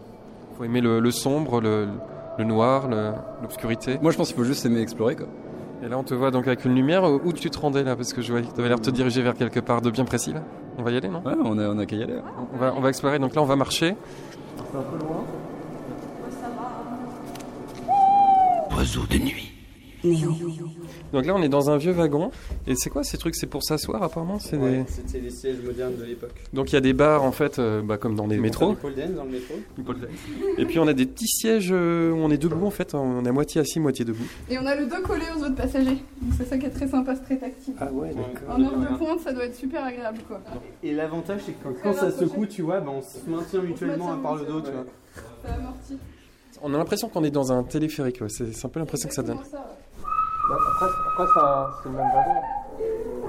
[0.57, 1.89] Faut aimer le, le sombre, le,
[2.39, 2.89] le noir,
[3.43, 3.99] l'obscurité.
[4.01, 5.27] Moi, je pense qu'il faut juste aimer explorer, quoi.
[5.85, 7.03] Et là, on te voit donc avec une lumière.
[7.05, 7.97] Où tu te rendais là?
[7.97, 9.91] Parce que je voyais que tu avais l'air de te diriger vers quelque part de
[9.91, 10.43] bien précis là.
[10.79, 11.23] On va y aller, non?
[11.25, 12.15] Ouais, on a, on a qu'à y aller.
[12.55, 13.19] on va, on va explorer.
[13.19, 13.97] Donc là, on va marcher.
[14.73, 15.27] C'est un peu loin.
[18.75, 19.53] Oiseau de nuit.
[20.03, 20.35] Néo.
[21.13, 22.31] Donc là, on est dans un vieux wagon.
[22.67, 23.35] Et c'est quoi ces trucs?
[23.35, 24.39] C'est pour s'asseoir apparemment?
[24.39, 26.35] C'est des- C'était les sièges modernes de l'époque.
[26.53, 28.75] Donc il y a des bars en fait, euh, bah, comme dans les métros.
[28.83, 29.55] Dans le métro.
[30.59, 32.95] Et puis on a des petits sièges où on est debout en fait.
[32.95, 34.25] On est à moitié assis, moitié debout.
[34.51, 36.03] Et on a le dos collé aux autres passagers.
[36.21, 37.75] Donc c'est ça qui est très sympa, c'est très tactile.
[37.81, 38.13] Ah ouais,
[38.49, 40.41] En heure de pointe, ça doit être super agréable quoi.
[40.83, 44.37] Et l'avantage, c'est que quand, ça secoue, tu vois, bah, on se maintient mutuellement par
[44.37, 44.85] le dos, tu vois.
[45.45, 45.99] Ça amortit.
[46.63, 48.21] On a l'impression qu'on est dans un téléphérique.
[48.21, 48.29] ouais.
[48.29, 49.39] C'est un peu l'impression que ça donne.
[49.51, 49.63] Ça, ouais.
[50.49, 51.27] Bah, après, après
[51.83, 52.41] c'est le même wagon.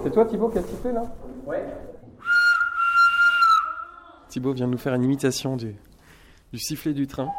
[0.04, 1.04] C'est toi Thibaut qui as sifflé là?
[1.46, 1.66] Ouais.
[4.30, 5.76] Thibaut vient de nous faire une imitation du,
[6.52, 7.30] du sifflet du train.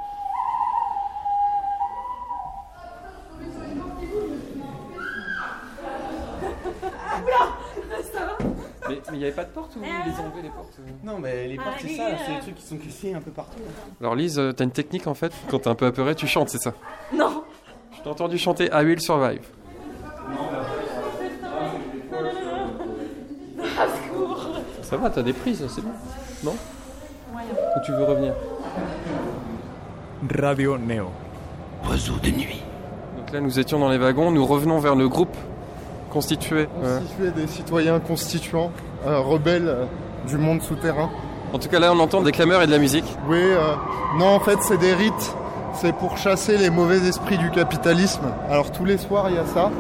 [8.89, 10.91] Mais il n'y avait pas de porte ou ils les ont enlevés les portes euh?
[11.03, 13.59] Non, mais les portes, c'est ça, c'est les trucs qui sont cassés un peu partout.
[14.01, 16.51] Alors Lise, euh, t'as une technique en fait Quand t'es un peu apeuré, tu chantes,
[16.51, 16.75] c'est ça?
[17.15, 17.45] Non.
[17.97, 19.47] Je t'ai entendu chanter I Will Survive.
[24.95, 25.91] Ça va, t'as des prises, c'est bon
[26.45, 26.55] Non
[27.35, 28.33] Ou tu veux revenir
[30.39, 31.07] Radio Neo.
[31.91, 32.63] Oiseau de nuit.
[33.17, 35.37] Donc là, nous étions dans les wagons, nous revenons vers le groupe
[36.11, 36.69] constitué.
[36.81, 38.71] Constitué des citoyens constituants,
[39.05, 39.85] euh, rebelles euh,
[40.29, 41.11] du monde souterrain.
[41.53, 43.17] En tout cas, là, on entend des clameurs et de la musique.
[43.29, 43.75] Oui, euh,
[44.17, 45.35] non, en fait, c'est des rites
[45.73, 48.33] C'est pour chasser les mauvais esprits du capitalisme.
[48.49, 49.73] Alors tous les soirs, il y a ça.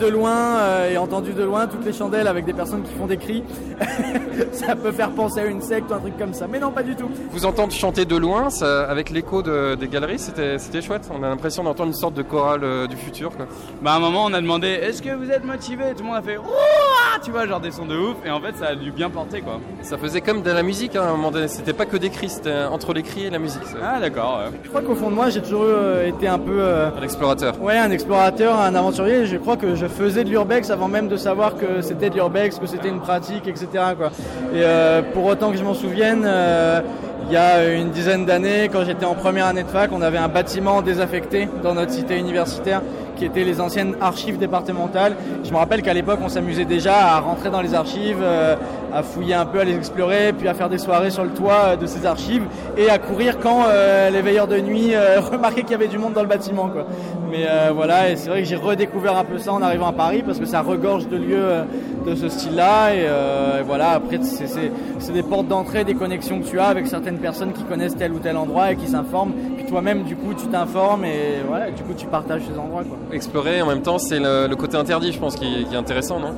[0.00, 3.06] De loin euh, et entendu de loin toutes les chandelles avec des personnes qui font
[3.06, 3.44] des cris,
[4.52, 6.46] ça peut faire penser à une secte ou un truc comme ça.
[6.48, 7.08] Mais non, pas du tout.
[7.30, 11.08] Vous entendre chanter de loin, ça, avec l'écho de- des galeries, c'était c'était chouette.
[11.12, 13.36] On a l'impression d'entendre une sorte de chorale euh, du futur.
[13.36, 13.46] Quoi.
[13.82, 16.16] Bah à un moment on a demandé est-ce que vous êtes motivé Tout le monde
[16.16, 16.36] a fait
[17.22, 19.40] tu vois genre des sons de ouf et en fait ça a dû bien porter
[19.40, 19.60] quoi.
[19.82, 21.48] Ça faisait comme de la musique hein, à un moment donné.
[21.48, 23.64] C'était pas que des cris, c'était entre les cris et la musique.
[23.64, 23.76] ça.
[23.82, 24.40] Ah d'accord.
[24.62, 26.58] Je crois qu'au fond de moi, j'ai toujours euh, été un peu.
[26.60, 27.60] euh, Un explorateur.
[27.62, 29.26] Ouais, un explorateur, un aventurier.
[29.26, 32.58] Je crois que je faisais de l'urbex avant même de savoir que c'était de l'urbex,
[32.58, 33.66] que c'était une pratique, etc.
[33.96, 34.08] Quoi.
[34.54, 36.80] Et euh, pour autant que je m'en souvienne, euh,
[37.26, 40.18] il y a une dizaine d'années, quand j'étais en première année de fac, on avait
[40.18, 42.82] un bâtiment désaffecté dans notre cité universitaire
[43.20, 45.14] qui était les anciennes archives départementales.
[45.44, 48.56] Je me rappelle qu'à l'époque, on s'amusait déjà à rentrer dans les archives, euh,
[48.94, 51.64] à fouiller un peu, à les explorer, puis à faire des soirées sur le toit
[51.66, 52.44] euh, de ces archives
[52.78, 54.94] et à courir quand euh, les veilleurs de nuit
[55.30, 56.70] remarquaient qu'il y avait du monde dans le bâtiment.
[57.30, 60.22] Mais voilà, et c'est vrai que j'ai redécouvert un peu ça en arrivant à Paris
[60.24, 61.46] parce que ça regorge de lieux
[62.06, 62.94] de ce style-là.
[62.94, 63.06] Et,
[63.64, 67.64] voilà, après, c'est- des portes d'entrée, des connexions que tu as avec certaines personnes qui
[67.64, 69.32] connaissent tel ou tel endroit et qui s'informent.
[69.56, 72.82] Puis toi-même, du coup, tu t'informes et voilà, du coup, tu partages ces endroits.
[73.12, 73.62] Explorer.
[73.62, 76.34] En même temps, c'est le, côté interdit, je pense, qui est intéressant, non?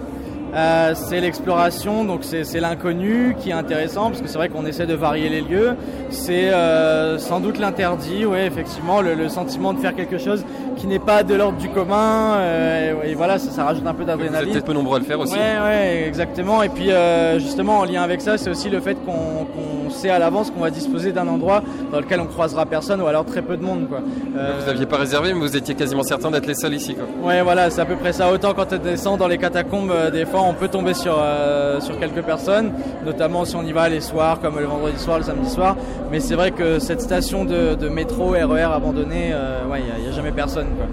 [0.54, 4.86] Euh, c'est l'exploration, donc c'est l'inconnu qui est intéressant parce que c'est vrai qu'on essaie
[4.86, 5.70] de varier les lieux.
[6.10, 10.44] C'est euh, sans doute l'interdit, oui, effectivement, le, le sentiment de faire quelque chose
[10.76, 12.34] qui n'est pas de l'ordre du commun.
[12.36, 14.52] euh, et, et voilà, ça, ça rajoute un peu Vous êtes d'adrénaline.
[14.52, 15.34] peut-être peu nombreux à le faire aussi.
[15.34, 16.62] Ouais, ouais, exactement.
[16.62, 20.18] Et puis euh, justement, en lien avec ça, c'est aussi le fait qu'on sait à
[20.18, 21.62] l'avance qu'on va disposer d'un endroit
[21.92, 23.88] dans lequel on croisera personne ou alors très peu de monde.
[23.88, 24.00] Quoi.
[24.36, 26.94] Euh, Vous n'aviez pas réservé, mais vous étiez quasiment certain d'être les seuls ici.
[26.94, 27.06] Quoi.
[27.28, 28.30] Ouais, voilà, c'est à peu près ça.
[28.32, 31.80] Autant quand tu descends dans les catacombes, euh, des fois, on peut tomber sur, euh,
[31.80, 32.72] sur quelques personnes,
[33.04, 35.76] notamment si on y va les soirs, comme le vendredi soir, le samedi soir.
[36.10, 40.06] Mais c'est vrai que cette station de, de métro, RER abandonnée, euh, ouais, il n'y
[40.06, 40.68] a, y a jamais personne.
[40.76, 40.86] Quoi.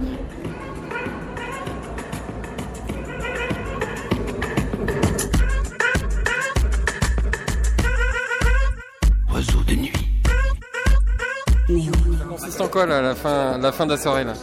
[9.33, 9.93] Oiseau de nuit.
[11.67, 14.33] Ça consiste en quoi là, la fin, la fin de la soirée là?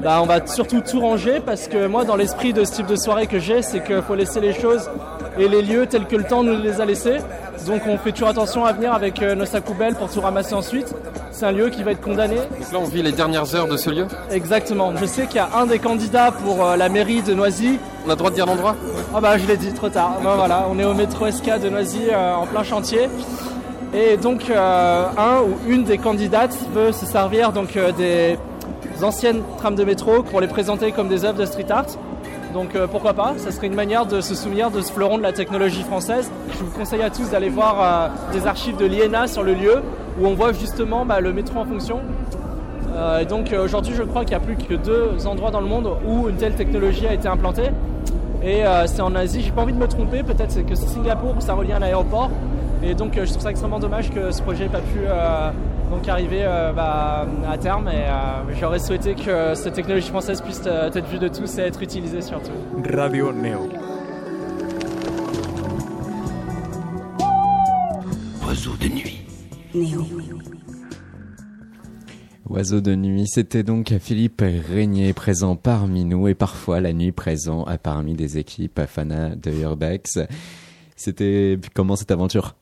[0.00, 2.96] Bah, on va surtout tout ranger parce que moi, dans l'esprit de ce type de
[2.96, 4.90] soirée que j'ai, c'est qu'il faut laisser les choses
[5.38, 7.18] et les lieux tels que le temps nous les a laissés.
[7.66, 10.54] Donc, on fait toujours attention à venir avec euh, nos sacs poubelles pour tout ramasser
[10.54, 10.94] ensuite.
[11.30, 12.36] C'est un lieu qui va être condamné.
[12.36, 14.06] Donc là, on vit les dernières heures de ce lieu?
[14.30, 14.92] Exactement.
[14.96, 17.78] Je sais qu'il y a un des candidats pour euh, la mairie de Noisy.
[18.04, 18.76] On a le droit de dire l'endroit?
[19.14, 20.18] Ah bah, je l'ai dit trop tard.
[20.22, 23.08] Bah, voilà, on est au métro SK de Noisy euh, en plein chantier.
[23.94, 28.38] Et donc, euh, un ou une des candidates veut se servir donc euh, des
[29.04, 31.86] anciennes trames de métro pour les présenter comme des œuvres de street art.
[32.52, 35.22] Donc euh, pourquoi pas, ça serait une manière de se souvenir de ce fleuron de
[35.22, 36.30] la technologie française.
[36.52, 39.82] Je vous conseille à tous d'aller voir euh, des archives de l'INA sur le lieu
[40.20, 42.00] où on voit justement bah, le métro en fonction.
[42.94, 45.66] Euh, et donc aujourd'hui je crois qu'il n'y a plus que deux endroits dans le
[45.66, 47.70] monde où une telle technologie a été implantée.
[48.44, 51.40] Et c'est en Asie, j'ai pas envie de me tromper, peut-être que c'est Singapour où
[51.40, 52.28] ça relie un aéroport.
[52.82, 54.98] Et donc je trouve ça extrêmement dommage que ce projet n'ait pas pu
[55.92, 57.88] donc arriver euh, bah, à terme.
[57.88, 61.62] Et euh, j'aurais souhaité que cette technologie française puisse euh, être vue de tous et
[61.62, 62.50] être utilisée surtout.
[62.92, 63.68] Radio Neo.
[68.46, 69.18] Oiseau de nuit.
[72.48, 77.64] Oiseau de nuit, c'était donc Philippe Régnier présent parmi nous et parfois la nuit présent
[77.64, 80.18] à parmi des équipes Fana de Urbex.
[80.96, 82.54] C'était comment cette aventure?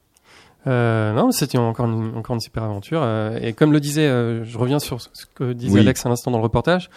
[0.66, 3.00] Euh, non, c'était encore une, encore une super aventure.
[3.02, 5.80] euh, et comme le disait, euh, je reviens sur ce que disait Oui.
[5.80, 6.90] Alex à l'instant dans le reportage.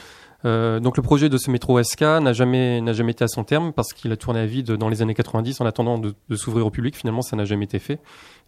[0.45, 3.45] Euh, donc le projet de ce métro SK n'a jamais n'a jamais été à son
[3.45, 6.35] terme parce qu'il a tourné à vide dans les années 90 en attendant de, de
[6.35, 6.97] s'ouvrir au public.
[6.97, 7.99] Finalement, ça n'a jamais été fait.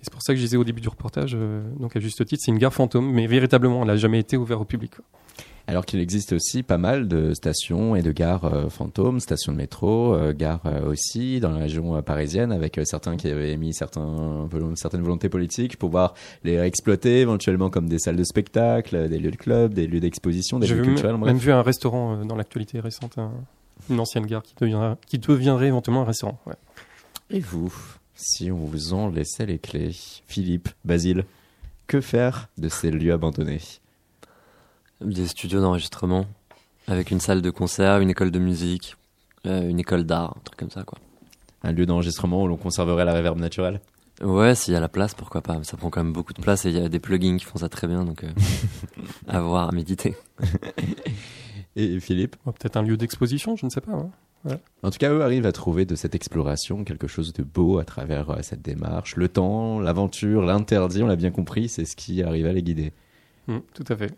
[0.05, 2.39] C'est pour ça que je disais au début du reportage, euh, donc à juste titre,
[2.45, 4.91] c'est une gare fantôme, mais véritablement, elle n'a jamais été ouverte au public.
[4.95, 5.03] quoi.
[5.67, 9.57] Alors qu'il existe aussi pas mal de stations et de gares euh, fantômes, stations de
[9.57, 13.49] métro, euh, gares euh, aussi dans la région euh, parisienne, avec euh, certains qui avaient
[13.53, 19.09] émis certains, certaines volontés politiques pour pouvoir les exploiter éventuellement comme des salles de spectacle,
[19.09, 21.17] des lieux de club, des lieux d'exposition, des J'ai lieux culturels.
[21.17, 21.33] bref.
[21.33, 23.31] même vu un restaurant euh, dans l'actualité récente, un-
[23.89, 26.39] une ancienne gare qui deviendra, qui deviendrait éventuellement un restaurant.
[26.45, 26.53] ouais.
[27.31, 27.73] Et vous,
[28.15, 29.91] si on vous en laissait les clés,
[30.27, 31.25] Philippe, Basile,
[31.87, 33.61] que faire de ces lieux abandonnés?
[35.01, 36.25] Des studios d'enregistrement
[36.87, 38.95] avec une salle de concert, une école de musique,
[39.45, 40.97] euh, une école d'art, un truc comme ça quoi.
[41.63, 43.81] Un lieu d'enregistrement où l'on conserverait la réverbe naturelle?
[44.21, 45.61] Ouais, s'il y a la place, pourquoi pas.
[45.63, 47.57] Ça prend quand même beaucoup de place et il y a des plugins qui font
[47.57, 48.31] ça très bien, donc euh,
[49.27, 50.15] à voir, à méditer.
[51.75, 52.37] Et Philippe?
[52.45, 53.91] Peut-être un lieu d'exposition, je ne sais pas.
[53.91, 54.09] hein.
[54.83, 57.85] En tout cas, eux arrivent à trouver de cette exploration quelque chose de beau à
[57.85, 59.15] travers euh, cette démarche.
[59.15, 62.91] Le temps, l'aventure, l'interdit, on l'a bien compris, c'est ce qui arrive à les guider.
[63.47, 64.13] Mm, tout à fait.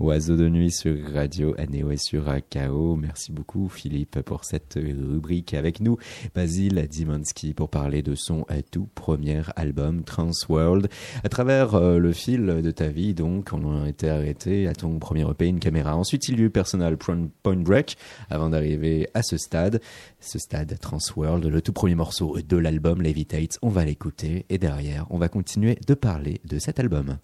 [0.00, 2.96] Oiseau de nuit sur Radio Anéo et sur KO.
[2.96, 5.96] Merci beaucoup Philippe pour cette rubrique avec nous.
[6.34, 10.88] Basile Dimansky pour parler de son tout premier album Transworld.
[11.24, 14.98] À travers euh, le fil de ta vie, donc, on a été arrêté à ton
[14.98, 15.96] premier EP, une caméra.
[15.96, 17.96] Ensuite, il y a eu Personal Point Break
[18.30, 19.80] avant d'arriver à ce stade.
[20.20, 23.58] Ce stade Transworld, le tout premier morceau de l'album Levitate.
[23.62, 27.18] On va l'écouter et derrière, on va continuer de parler de cet album.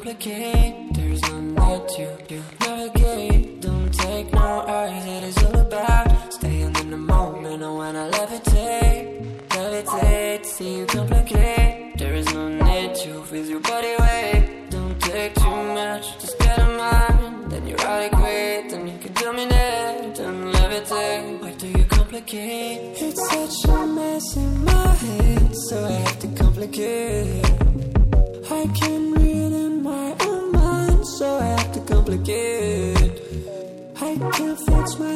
[0.00, 0.94] complicate.
[0.94, 2.42] There's none that you do.
[2.60, 2.99] Never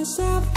[0.04, 0.53] myself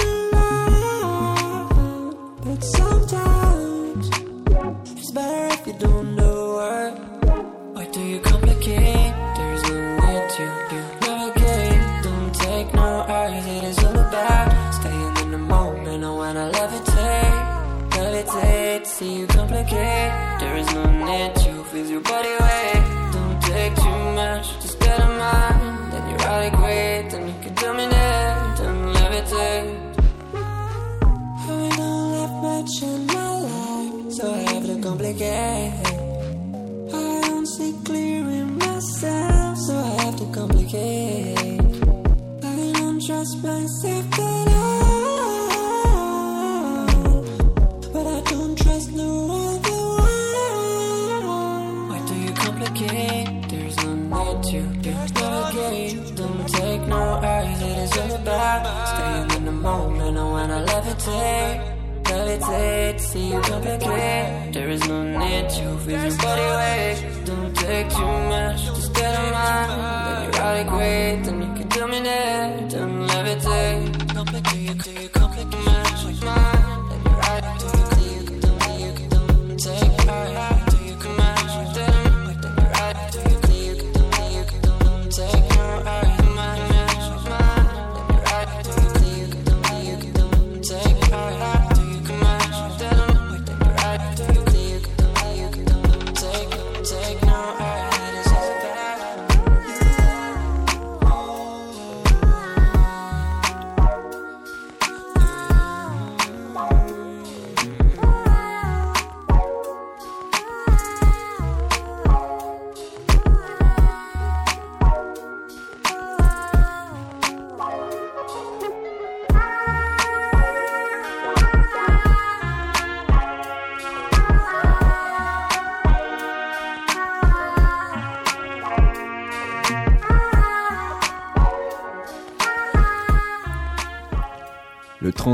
[61.09, 61.59] I
[62.05, 64.53] levitate, see you complicate.
[64.53, 67.25] There is no need to feel your body weight.
[67.25, 69.69] Don't take too much, just get a mind.
[69.71, 73.96] Then you're out of adequate, then you can dominate and levitate.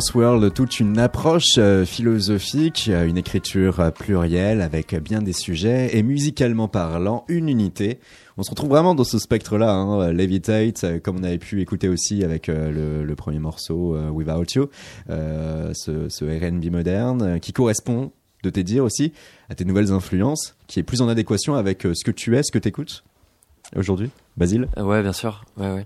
[0.03, 5.97] Transworld, toute une approche euh, philosophique, euh, une écriture euh, plurielle avec bien des sujets
[5.97, 7.99] et musicalement parlant, une unité.
[8.35, 12.21] On se retrouve vraiment dans ce spectre-là, hein, Levitate, comme on avait pu écouter aussi
[12.25, 14.69] avec le, premier morceau Without You,
[15.07, 18.11] ce, R&B moderne qui correspond,
[18.43, 19.13] de te dire aussi,
[19.49, 22.51] à tes nouvelles influences, qui est plus en adéquation avec ce que tu es, ce
[22.51, 23.05] que tu écoutes
[23.77, 24.09] aujourd'hui.
[24.35, 24.67] Basile?
[24.75, 25.45] Ouais, bien sûr.
[25.55, 25.85] Ouais, ouais.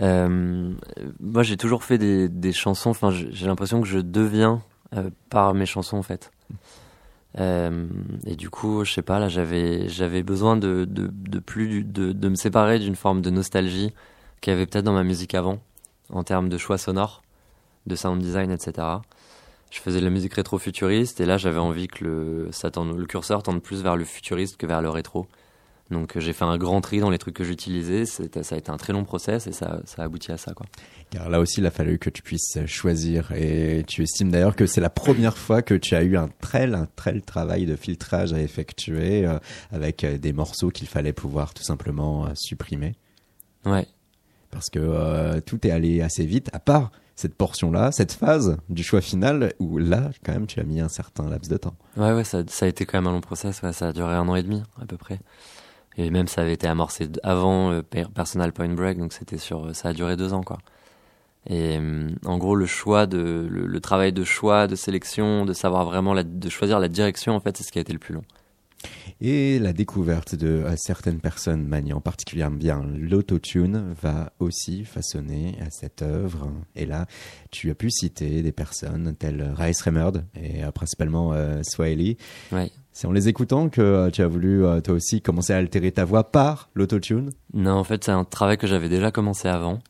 [0.00, 0.72] Euh,
[1.20, 2.90] moi, j'ai toujours fait des, chansons.
[2.90, 4.62] Enfin, j'ai l'impression que je deviens
[4.94, 6.30] euh, par mes chansons, en fait.
[7.40, 7.88] Euh,
[8.26, 9.18] et du coup, je sais pas.
[9.18, 13.92] Là, j'avais j'avais besoin de de, plus de, de me séparer d'une forme de nostalgie
[14.40, 15.58] qu'il y avait peut-être dans ma musique avant,
[16.10, 17.22] en termes de choix sonores,
[17.86, 18.86] de sound design, etc.
[19.70, 23.06] Je faisais de la musique rétro-futuriste et là, j'avais envie que le ça tende, le
[23.06, 25.26] curseur tende plus vers le futuriste que vers le rétro.
[25.94, 28.04] Donc euh, j'ai fait un grand tri dans les trucs que j'utilisais.
[28.04, 30.52] Ça a été un très long process et ça, ça a abouti à ça.
[30.52, 30.66] Quoi.
[31.10, 33.32] Car là aussi, il a fallu que tu puisses choisir.
[33.32, 36.72] Et tu estimes d'ailleurs que c'est la première fois que tu as eu un très,
[36.74, 39.38] un très travail de filtrage à effectuer euh,
[39.72, 42.94] avec euh, des morceaux qu'il fallait pouvoir tout simplement euh, supprimer.
[43.64, 43.86] Ouais.
[44.50, 48.82] Parce que euh, tout est allé assez vite, à part cette portion-là, cette phase du
[48.82, 51.76] choix final, où là, quand même, tu as mis un certain laps de temps.
[51.96, 53.62] Ouais, ouais, ça, ça a été quand même un long process.
[53.62, 55.20] Ouais, ça a duré un an et demi à peu près.
[55.96, 59.66] Et même ça avait été amorcé avant euh, Per- Personal Point Break, donc c'était sur,
[59.66, 60.58] euh, ça a duré deux ans quoi.
[61.46, 65.52] Et euh, en gros, le choix de, le, le travail de choix, de sélection, de
[65.52, 67.98] savoir vraiment, la, de choisir la direction, en fait, c'est ce qui a été le
[67.98, 68.22] plus long.
[69.20, 75.70] Et la découverte de euh, certaines personnes maniant particulièrement bien l'autotune va aussi façonner à
[75.70, 76.50] cette œuvre.
[76.76, 77.06] Et là,
[77.50, 82.16] tu as pu citer des personnes telles Rice Remerd et euh, principalement Swahili.
[82.52, 82.70] Ouais.
[82.94, 85.90] C'est en les écoutant que euh, tu as voulu euh, toi aussi commencer à altérer
[85.90, 87.32] ta voix par l'autotune.
[87.52, 89.80] Non, en fait, c'est un travail que j'avais déjà commencé avant.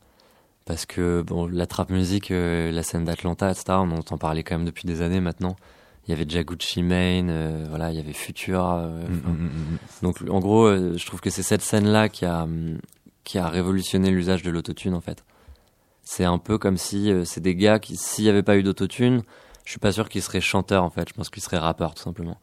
[0.65, 4.57] Parce que, bon, la trap musique, euh, la scène d'Atlanta, etc., on entend parler quand
[4.57, 5.55] même depuis des années maintenant.
[6.07, 8.87] Il y avait déjà Gucci Mane, voilà, il y avait Futura.
[8.87, 9.77] mm, mm, mm.
[10.01, 12.47] Donc, en gros, je trouve que c'est cette scène-là qui a,
[13.23, 15.23] qui a révolutionné l'usage de l'autotune, en fait.
[16.01, 19.21] C'est un peu comme si c'est des gars qui, s'il n'y avait pas eu d'autotune,
[19.63, 21.07] je suis pas sûr qu'ils seraient chanteurs, en fait.
[21.09, 22.37] Je pense qu'ils seraient rappeurs, tout simplement.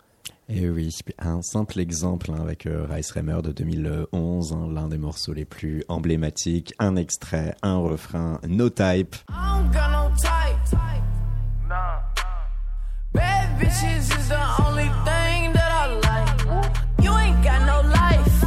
[0.55, 4.99] Et oui, un simple exemple hein, avec euh, Rice Remmer de 2011, hein, l'un des
[4.99, 9.17] morceaux les plus emblématiques, un extrait, un refrain, no type.
[13.15, 16.45] Bad bitches is the only thing that I like.
[17.03, 18.45] You ain't got no life.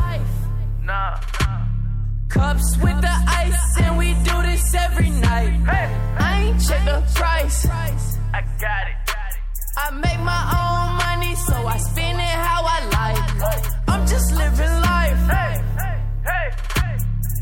[2.29, 5.53] Cups with the ice, and we do this every night.
[6.19, 7.65] I ain't check the price.
[7.65, 9.04] I got it.
[9.77, 13.19] I make my own money, so I spend it how I like.
[13.89, 15.19] I'm just living life.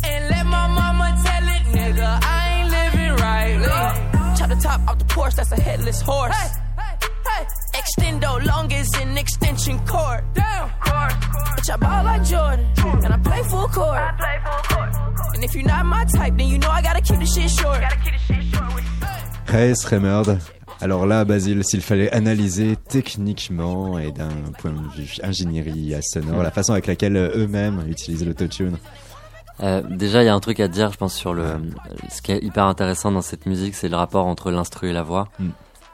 [0.06, 4.36] And let my mama tell it, nigga, I ain't living right.
[4.38, 6.36] Chop the top off the Porsche, that's a headless horse.
[7.74, 10.24] Extendo long as an extension cord.
[10.34, 10.70] Damn.
[10.70, 12.66] Bitch, I ball like Jordan,
[13.04, 14.00] and I play full court.
[15.36, 17.82] And if you're not my type, then you know I gotta keep the shit short.
[19.50, 20.63] Rice Remerd.
[20.84, 24.28] Alors là, Basile, s'il fallait analyser techniquement et d'un
[24.60, 28.78] point de vue ingénierie sonore, la façon avec laquelle euh, eux-mêmes utilisent l'autotune.
[29.62, 31.46] Euh, déjà, il y a un truc à dire, je pense, sur le.
[32.10, 35.04] Ce qui est hyper intéressant dans cette musique, c'est le rapport entre l'instru et la
[35.04, 35.30] voix.
[35.40, 35.50] Mm.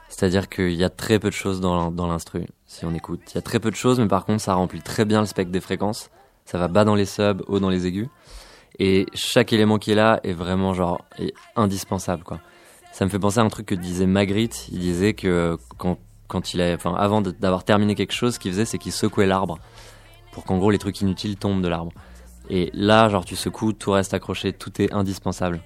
[0.07, 3.19] C'est-à-dire qu'il y a très peu de choses dans l'in- dans l'instru, si on écoute.
[3.31, 5.27] Il y a très peu de choses, mais par contre, ça remplit très bien le
[5.27, 6.09] spectre des fréquences.
[6.45, 8.07] Ça va bas dans les subs, haut dans les aigus.
[8.79, 12.39] Et chaque élément qui est là est vraiment, genre, est indispensable, quoi.
[12.91, 14.67] Ça me fait penser à un truc que disait Magritte.
[14.71, 18.51] Il disait que quand, quand il a, enfin, avant d'avoir terminé quelque chose, ce qu'il
[18.51, 19.57] faisait, c'est qu'il secouait l'arbre.
[20.33, 21.91] Pour qu'en gros, les trucs inutiles tombent de l'arbre.
[22.49, 25.61] Et là, genre, tu secoues, tout reste accroché, tout est indispensable.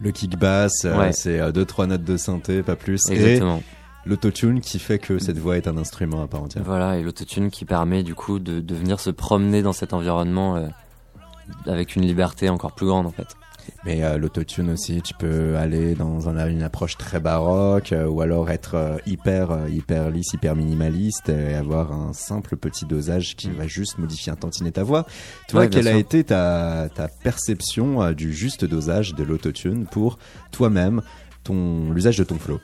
[0.00, 1.12] Le kick bass, euh, Ouais.
[1.12, 3.08] c'est euh, deux trois notes de synthé, pas plus.
[3.10, 3.58] Exactement.
[3.58, 6.64] Et l'autotune qui fait que cette voix est un instrument à part entière.
[6.64, 10.56] Voilà, et l'autotune qui permet du coup de, de venir se promener dans cet environnement
[10.56, 10.66] euh,
[11.66, 13.36] avec une liberté encore plus grande en fait.
[13.84, 18.20] Mais euh, l'autotune aussi, tu peux aller dans un- une approche très baroque euh, ou
[18.20, 23.34] alors être euh, hyper euh, hyper lisse, hyper minimaliste et avoir un simple petit dosage
[23.36, 25.04] qui va juste modifier un tantinet ta voix.
[25.48, 30.18] Toi, Ouais, quelle a été ta, ta perception du juste dosage de l'autotune pour
[30.52, 31.02] toi-même,
[31.44, 32.60] ton l'usage de ton flow?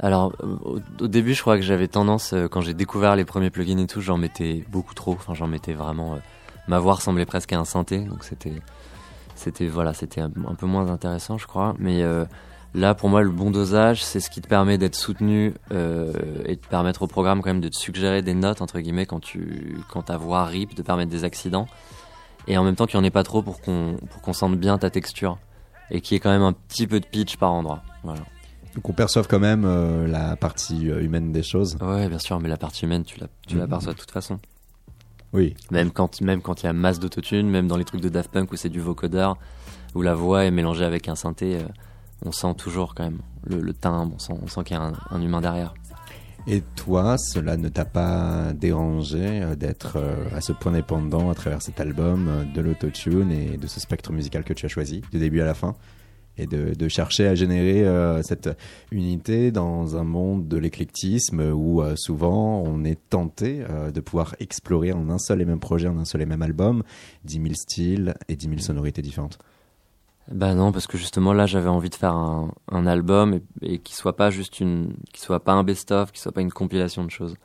[0.00, 3.78] Alors au, au début, je crois que j'avais tendance, quand j'ai découvert les premiers plugins
[3.78, 5.12] et tout, j'en mettais beaucoup trop.
[5.12, 6.18] Enfin, j'en mettais vraiment.
[6.66, 8.54] ma voix ressemblait presque à un synthé, donc c'était,
[9.34, 11.74] c'était voilà, c'était un, un peu moins intéressant, je crois.
[11.78, 12.24] Mais euh,
[12.74, 16.12] là, pour moi, le bon dosage, c'est ce qui te permet d'être soutenu euh,
[16.46, 19.20] et de permettre au programme quand même de te suggérer des notes entre guillemets quand
[19.20, 21.66] tu, quand ta voix rip, de permettre des accidents,
[22.46, 24.56] et en même temps qu'il n'y en ait pas trop pour qu'on, pour qu'on sente
[24.56, 25.38] bien ta texture
[25.90, 27.82] et qu'il y ait quand même un petit peu de pitch par endroit.
[28.02, 28.20] Voilà.
[28.74, 31.76] Donc on perçoive quand même euh, la partie humaine des choses.
[31.80, 33.60] Ouais, bien sûr, mais la partie humaine, tu la, tu Mhm.
[33.60, 34.38] l'aperçois de toute façon.
[35.34, 35.54] Oui.
[35.72, 38.30] Même quand, même quand il y a masse d'autotune, même dans les trucs de Daft
[38.30, 39.36] Punk où c'est du vocodeur,
[39.94, 41.66] où la voix est mélangée avec un synthé, euh,
[42.24, 45.20] on sent toujours quand même le, le timbre, on sent, qu'il y a un, un
[45.20, 45.74] humain derrière.
[46.46, 51.34] Et toi, cela ne t'a pas dérangé euh, d'être euh, à ce point dépendant à
[51.34, 55.18] travers cet album de l'autotune et de ce spectre musical que tu as choisi, du
[55.18, 55.74] début à la fin,
[56.36, 58.50] et de, chercher à générer euh, cette
[58.90, 64.34] unité dans un monde de l'éclectisme où euh, souvent on est tenté euh, de pouvoir
[64.40, 66.82] explorer en un seul et même projet, en un seul et même album,
[67.24, 69.38] 10 000 styles et 10 000 sonorités différentes.
[70.30, 73.78] Bah non, parce que justement là j'avais envie de faire un, un album et, et
[73.78, 77.04] qui soit pas juste une, qui soit pas un best-of, qui soit pas une compilation
[77.04, 77.36] de choses.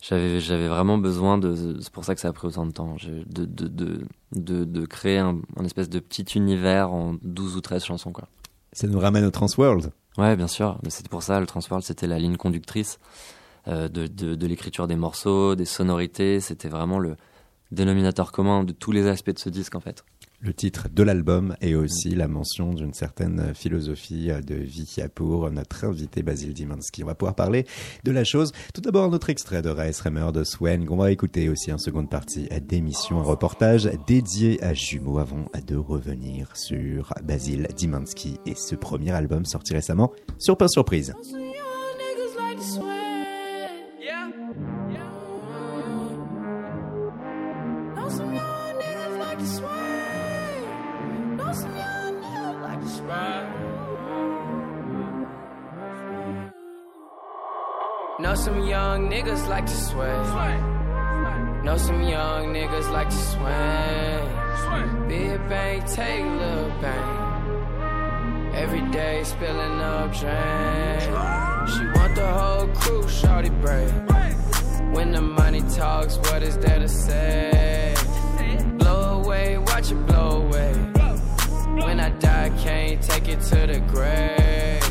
[0.00, 2.96] J'avais j'avais vraiment besoin de c'est pour ça que ça a pris autant de temps
[3.26, 4.00] de de de
[4.32, 8.28] de, de créer un, un espèce de petit univers en 12 ou 13 chansons quoi.
[8.72, 9.90] Ça nous ramène au Transworld.
[10.18, 10.78] Ouais, bien sûr.
[10.82, 12.98] Mais c'était pour ça, le Transworld, c'était la ligne conductrice
[13.68, 16.40] euh, de, de, de l'écriture des morceaux, des sonorités.
[16.40, 17.16] C'était vraiment le
[17.70, 20.04] dénominateur commun de tous les aspects de ce disque, en fait.
[20.40, 25.84] Le titre de l'album et aussi la mention d'une certaine philosophie de vie pour notre
[25.84, 27.02] invité Basile Dimansky.
[27.02, 27.66] On va pouvoir parler
[28.04, 28.52] de la chose.
[28.72, 30.86] Tout d'abord, notre extrait de Rice Remmer de Swen.
[30.88, 35.76] On va écouter aussi en seconde partie d'émission, un reportage dédié à Jumeaux avant de
[35.76, 40.12] revenir sur Basile Dimansky et ce premier album sorti récemment.
[40.38, 41.14] Surprise, surprise.
[42.58, 43.68] to swear.
[44.00, 44.77] Yeah.
[58.20, 60.12] Know some young niggas like to sway.
[61.64, 65.08] Know some young niggas like to swing.
[65.08, 68.52] Big bang, take little bang.
[68.54, 71.00] Every day spilling up drain.
[71.66, 73.94] She want the whole crew, shorty brave.
[74.92, 77.94] When the money talks, what is there to say?
[78.76, 80.97] Blow away, watch it blow away.
[81.84, 84.82] When I die, can't take it to the grave.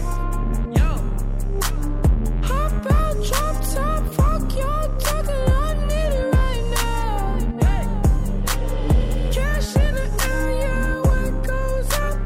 [2.44, 7.38] Hop out, drop top, fuck your talking, I need it right now.
[9.32, 12.18] Cash in the air, yeah, what goes up,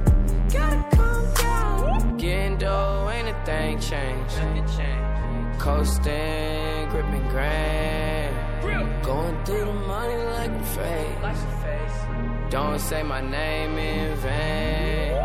[0.54, 2.18] gotta come down.
[2.18, 4.40] Getting dough, ain't a thing changed.
[5.60, 8.36] Coasting, gripping grand.
[9.04, 12.11] Going through the money like a face.
[12.52, 15.16] Don't say my name in vain.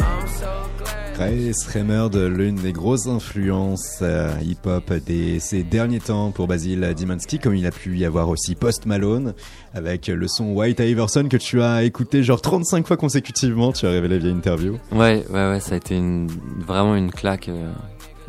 [0.00, 0.46] I'm so
[0.78, 1.14] glad.
[1.16, 7.38] Grace Remerd, l'une des grosses influences euh, hip-hop de ces derniers temps pour Basil Dimansky,
[7.38, 9.34] comme il a pu y avoir aussi Post Malone,
[9.74, 13.90] avec le son White Iverson que tu as écouté genre 35 fois consécutivement, tu as
[13.90, 14.78] révélé via interview.
[14.92, 16.28] Ouais, ouais, ouais, ça a été une,
[16.58, 17.48] vraiment une claque.
[17.48, 17.70] euh,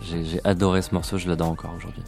[0.04, 2.04] J'ai adoré ce morceau, je l'adore encore aujourd'hui.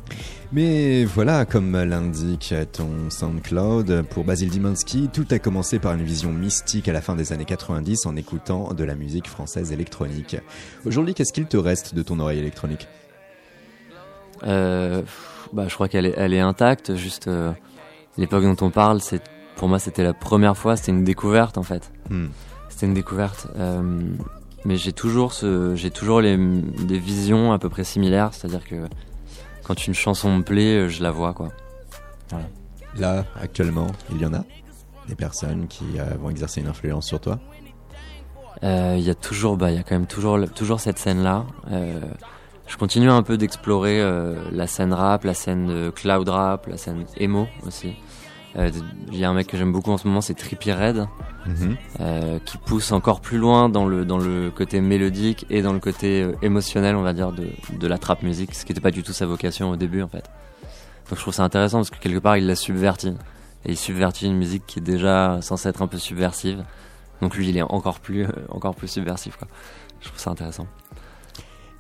[0.52, 6.32] Mais voilà, comme l'indique ton SoundCloud, pour Basil Dimansky, tout a commencé par une vision
[6.32, 10.38] mystique à la fin des années 90 en écoutant de la musique française électronique.
[10.86, 12.88] Aujourd'hui, qu'est-ce qu'il te reste de ton oreille électronique?
[14.44, 15.02] Euh,
[15.54, 16.96] bah, je crois qu'elle est, elle est intacte.
[16.96, 17.52] Juste euh,
[18.18, 19.22] l'époque dont on parle, c'est
[19.56, 21.92] pour moi c'était la première fois, c'était une découverte en fait.
[22.10, 22.28] Hmm.
[22.70, 23.48] C'était une découverte.
[23.58, 24.12] Euh,
[24.66, 28.88] mais j'ai toujours ce, j'ai toujours les, des visions à peu près similaires, c'est-à-dire que
[29.64, 31.50] quand une chanson me plaît, je la vois quoi.
[32.30, 32.46] Voilà.
[32.98, 34.44] Là, actuellement, il y en a
[35.08, 37.40] des personnes qui euh, vont exercer une influence sur toi?
[38.64, 41.46] Euh, Il y a toujours, bah, il y a quand même toujours, toujours cette scène-là.
[41.72, 42.00] Euh,
[42.68, 44.02] je continue un peu d'explorer
[44.52, 47.96] la scène rap, la scène de cloud rap, la scène emo aussi.
[48.58, 48.70] Euh,
[49.12, 51.08] Il y a un mec que j'aime beaucoup en ce moment, c'est Trippie Red,
[51.46, 51.78] Mhm.
[52.02, 55.80] euh, qui pousse encore plus loin dans le dans le côté mélodique et dans le
[55.80, 57.48] côté euh, émotionnel, on va dire, de
[57.78, 60.08] de la trap musique, ce qui n'était pas du tout sa vocation au début en
[60.08, 60.30] fait.
[61.10, 63.10] Donc je trouve ça intéressant parce que quelque part il l'a subverti
[63.66, 66.64] et il subvertit une musique qui est déjà censée être un peu subversive.
[67.22, 69.48] Donc lui il est encore plus euh, encore plus subversif quoi.
[70.02, 70.68] Je trouve ça intéressant.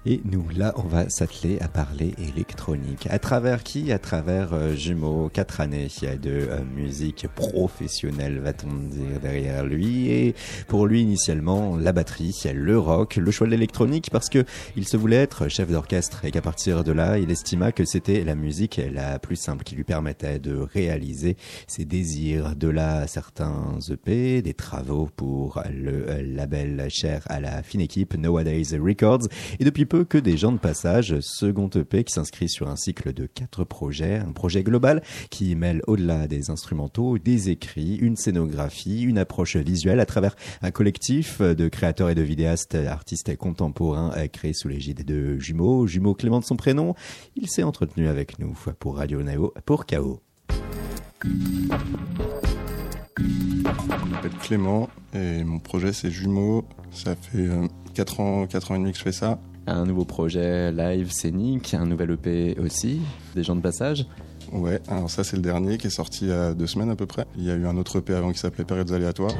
[0.03, 3.07] Et nous, là, on va s'atteler à parler électronique.
[3.11, 3.91] À travers qui?
[3.91, 5.89] À travers euh, Jumeaux, quatre années
[6.19, 10.09] de euh, musique professionnelle, va-t-on dire, derrière lui.
[10.09, 10.33] Et
[10.67, 14.43] pour lui, initialement, la batterie, le rock, le choix de l'électronique, parce que
[14.75, 18.23] il se voulait être chef d'orchestre et qu'à partir de là, il estima que c'était
[18.23, 21.37] la musique la plus simple qui lui permettait de réaliser
[21.67, 22.55] ses désirs.
[22.55, 28.17] De là, certains EP, des travaux pour le euh, label cher à la fine équipe
[28.17, 29.27] Nowadays Records,
[29.59, 33.11] et depuis peu que des gens de passage, second EP qui s'inscrit sur un cycle
[33.11, 39.01] de quatre projets, un projet global qui mêle au-delà des instrumentaux, des écrits, une scénographie,
[39.01, 44.27] une approche visuelle à travers un collectif de créateurs et de vidéastes, artistes contemporains euh,
[44.27, 46.95] créés sous l'égide de Jumeaux, Jumeaux Clément de son prénom.
[47.35, 50.21] Il s'est entretenu avec nous pour Radio Neo pour KO.
[53.17, 56.65] Je m'appelle Clément et mon projet c'est Jumeaux.
[56.91, 57.49] Ça fait
[57.93, 59.39] 4 ans, 4 ans et demi que je fais ça.
[59.67, 63.01] Un nouveau projet live scénique, un nouvel EP aussi,
[63.35, 64.05] des gens de passage.
[64.51, 66.95] Ouais, alors ça c'est le dernier qui est sorti il y a deux semaines à
[66.95, 67.25] peu près.
[67.37, 69.35] Il y a eu un autre EP avant qui s'appelait Périodes aléatoires.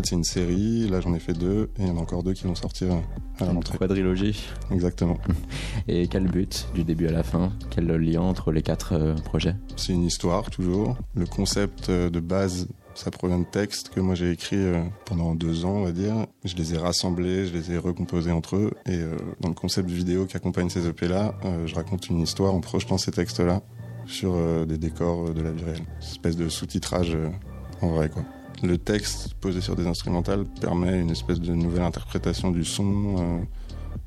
[0.00, 2.22] Fait c'est une série, là j'en ai fait deux et il y en a encore
[2.22, 2.92] deux qui vont sortir
[3.40, 3.78] à la rentrée.
[3.78, 4.46] quadrilogie.
[4.70, 5.18] Exactement.
[5.88, 7.52] Et quel but du début à la fin?
[7.70, 9.54] Quel lien entre les quatre euh, projets?
[9.76, 10.96] C'est une histoire toujours.
[11.14, 15.34] Le concept euh, de base Ça provient de textes que moi j'ai écrits euh, pendant
[15.36, 16.26] deux ans, on va dire.
[16.44, 18.72] Je les ai rassemblés, je les ai recomposés entre eux.
[18.86, 22.54] Et euh, dans le concept vidéo qui accompagne ces EP-là, euh, je raconte une histoire
[22.54, 23.62] en projetant ces textes-là
[24.06, 25.78] sur euh, des décors euh, de la vie réelle.
[26.00, 27.28] Une espèce de sous-titrage euh,
[27.82, 28.24] en vrai, quoi.
[28.62, 33.38] Le texte posé sur des instrumentales permet une espèce de nouvelle interprétation du son, euh,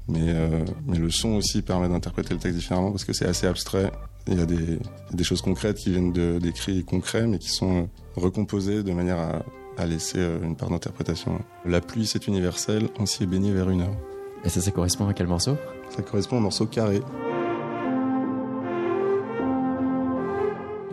[0.10, 3.48] mais, euh, mais le son aussi permet d'interpréter le texte différemment parce que c'est assez
[3.48, 3.90] abstrait.
[4.28, 4.78] Il y a des,
[5.14, 9.42] des choses concrètes qui viennent de- d'écrits concrets, mais qui sont recomposées de manière à,
[9.78, 11.40] à laisser euh, une part d'interprétation.
[11.66, 13.96] La pluie, c'est universel, on s'y est baigné vers une heure.
[14.44, 15.56] Et ça, ça correspond à quel morceau?
[15.96, 17.00] Ça correspond au morceau carré.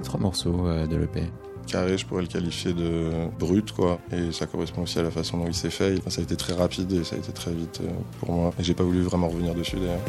[0.05, 1.23] Trois morceaux de l'EP.
[1.69, 3.99] Carré, je pourrais le qualifier de brut, quoi.
[4.11, 6.01] Et ça correspond aussi à la façon dont il s'est fait.
[6.09, 7.91] Ça a été très rapide et ça a été très vite euh,
[8.21, 8.55] pour moi.
[8.59, 10.01] Et j'ai pas voulu vraiment revenir dessus d'ailleurs.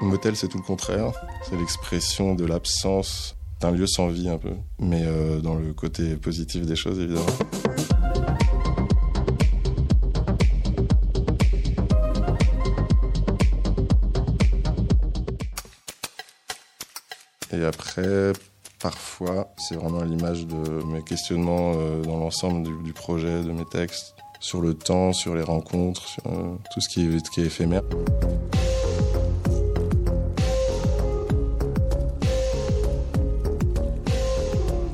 [0.00, 1.12] Motel, c'est tout le contraire.
[1.42, 4.54] C'est l'expression de l'absence d'un lieu sans vie un peu.
[4.78, 7.26] Mais euh, dans le côté positif des choses, évidemment.
[17.50, 18.32] Et après,
[18.78, 23.64] parfois, c'est vraiment à l'image de mes questionnements euh, dans l'ensemble du, projet, de mes
[23.64, 27.46] textes, sur le temps, sur les rencontres, sur euh, tout ce qui est, qui est
[27.46, 27.82] éphémère.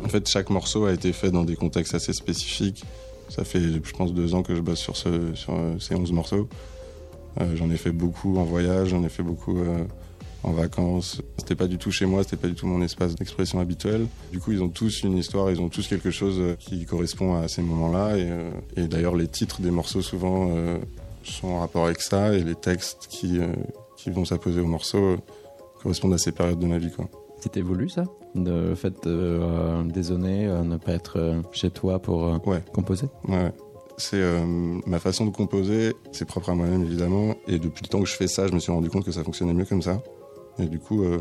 [0.05, 2.85] En fait, chaque morceau a été fait dans des contextes assez spécifiques.
[3.31, 6.49] Ça fait, je pense, deux ans que je bosse sur, euh, ces 11 morceaux.
[7.57, 9.59] J'en ai fait beaucoup en voyage, j'en ai fait beaucoup
[10.45, 11.23] en vacances.
[11.39, 14.07] C'était pas du tout chez moi, c'était pas du tout mon espace d'expression habituel.
[14.31, 17.35] Du coup, ils ont tous une histoire, ils ont tous quelque chose euh, qui correspond
[17.35, 18.17] à ces moments-là.
[18.17, 20.79] Et, euh, et d'ailleurs, les titres des morceaux souvent euh,
[21.23, 23.49] sont en rapport avec ça, et les textes qui, euh,
[23.97, 25.17] qui vont s'apposer aux morceaux
[25.83, 27.09] correspondent à ces périodes de ma vie, quoi.
[27.41, 28.05] C'était voulu ça?
[28.35, 32.41] Le fait de dézonner, euh, ne pas être chez toi pour
[32.73, 33.07] composer?
[33.29, 33.53] Ouais, ouais.
[33.97, 34.45] C'est euh,
[34.87, 37.37] ma façon de composer, c'est propre à moi-même évidemment.
[37.47, 39.23] Et depuis le temps que je fais ça, je me suis rendu compte que ça
[39.23, 40.03] fonctionnait mieux comme ça.
[40.59, 41.21] Et du coup, euh,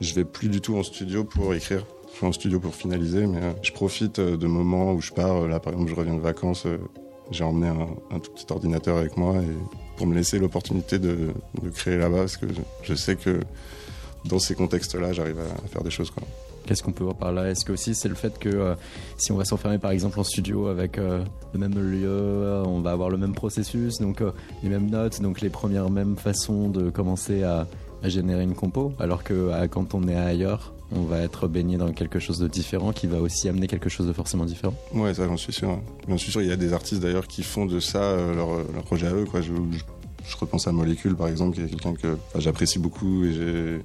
[0.00, 1.86] je vais plus du tout en studio pour écrire.
[2.10, 5.12] Je suis en studio pour finaliser, mais euh, je profite euh, de moments où je
[5.12, 5.48] pars.
[5.48, 6.66] Là, par exemple, je reviens de vacances.
[7.30, 9.56] j'ai emmené un, tout petit ordinateur avec moi et
[9.96, 11.30] pour me laisser l'opportunité de,
[11.74, 12.46] créer là-bas, parce que
[12.82, 13.40] je, sais que
[14.26, 16.12] dans ces contextes-là, j'arrive à, faire des choses.
[16.66, 17.50] Qu'est-ce qu'on peut voir par là?
[17.50, 18.74] Est-ce que aussi c'est le fait que
[19.16, 21.24] si on va s'enfermer par exemple en studio avec le
[21.58, 24.22] même lieu, on va avoir le même processus, donc
[24.62, 27.66] les mêmes notes, donc les premières mêmes façons de commencer à,
[28.02, 31.76] à générer une compo, alors que euh, quand on est ailleurs, on va être baigné
[31.76, 34.74] dans quelque chose de différent qui va aussi amener quelque chose de forcément différent.
[34.94, 35.80] Ouais, ça, j'en suis sûr.
[36.08, 36.42] J'en suis sûr.
[36.42, 39.14] Il y a des artistes d'ailleurs qui font de ça euh, leur, leur projet à
[39.14, 39.24] eux.
[39.24, 39.40] Quoi.
[39.40, 39.52] Je,
[40.38, 43.80] repense à Molécule, par exemple, qui est quelqu'un que j'apprécie beaucoup et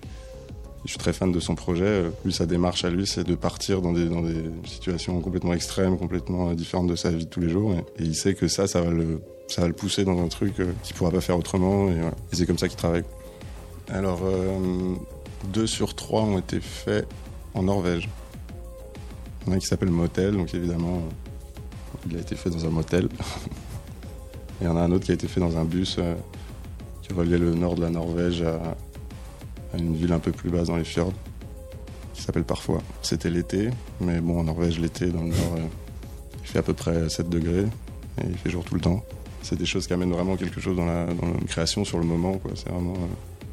[0.88, 1.84] je suis très fan de son projet.
[1.86, 5.54] Euh, Lui, sa démarche à lui, c'est de partir dans des, dans des situations complètement
[5.54, 7.74] extrêmes, complètement euh, différentes de sa vie de tous les jours.
[7.74, 10.60] Et, il sait que ça, ça va le, ça va le pousser dans un truc
[10.60, 11.90] euh, qu'il pourra pas faire autrement.
[11.90, 12.00] Et
[12.32, 13.04] c'est comme ça qu'il travaille.
[13.90, 14.96] Alors, euh,
[15.46, 17.08] deux sur trois ont été faits
[17.54, 18.10] en Norvège.
[19.42, 21.04] Il y en a un qui s'appelle Motel, donc évidemment,
[22.10, 23.06] il a été fait dans un motel.
[24.60, 26.16] Et il y en a un autre qui a été fait dans un bus euh,
[27.02, 28.76] qui reliait le nord de la Norvège à,
[29.78, 31.14] une ville un peu plus basse dans les fjords,
[32.14, 32.82] qui s'appelle Parfois.
[33.04, 33.70] C'était l'été,
[34.02, 35.68] mais bon, en Norvège, l'été, dans le nord, euh,
[36.42, 37.66] il fait à peu près 7 degrés
[38.22, 39.04] et il fait jour tout le temps.
[39.44, 41.06] C'est des choses qui amènent vraiment quelque chose dans la,
[41.48, 42.52] création sur le moment, quoi.
[42.56, 42.96] C'est vraiment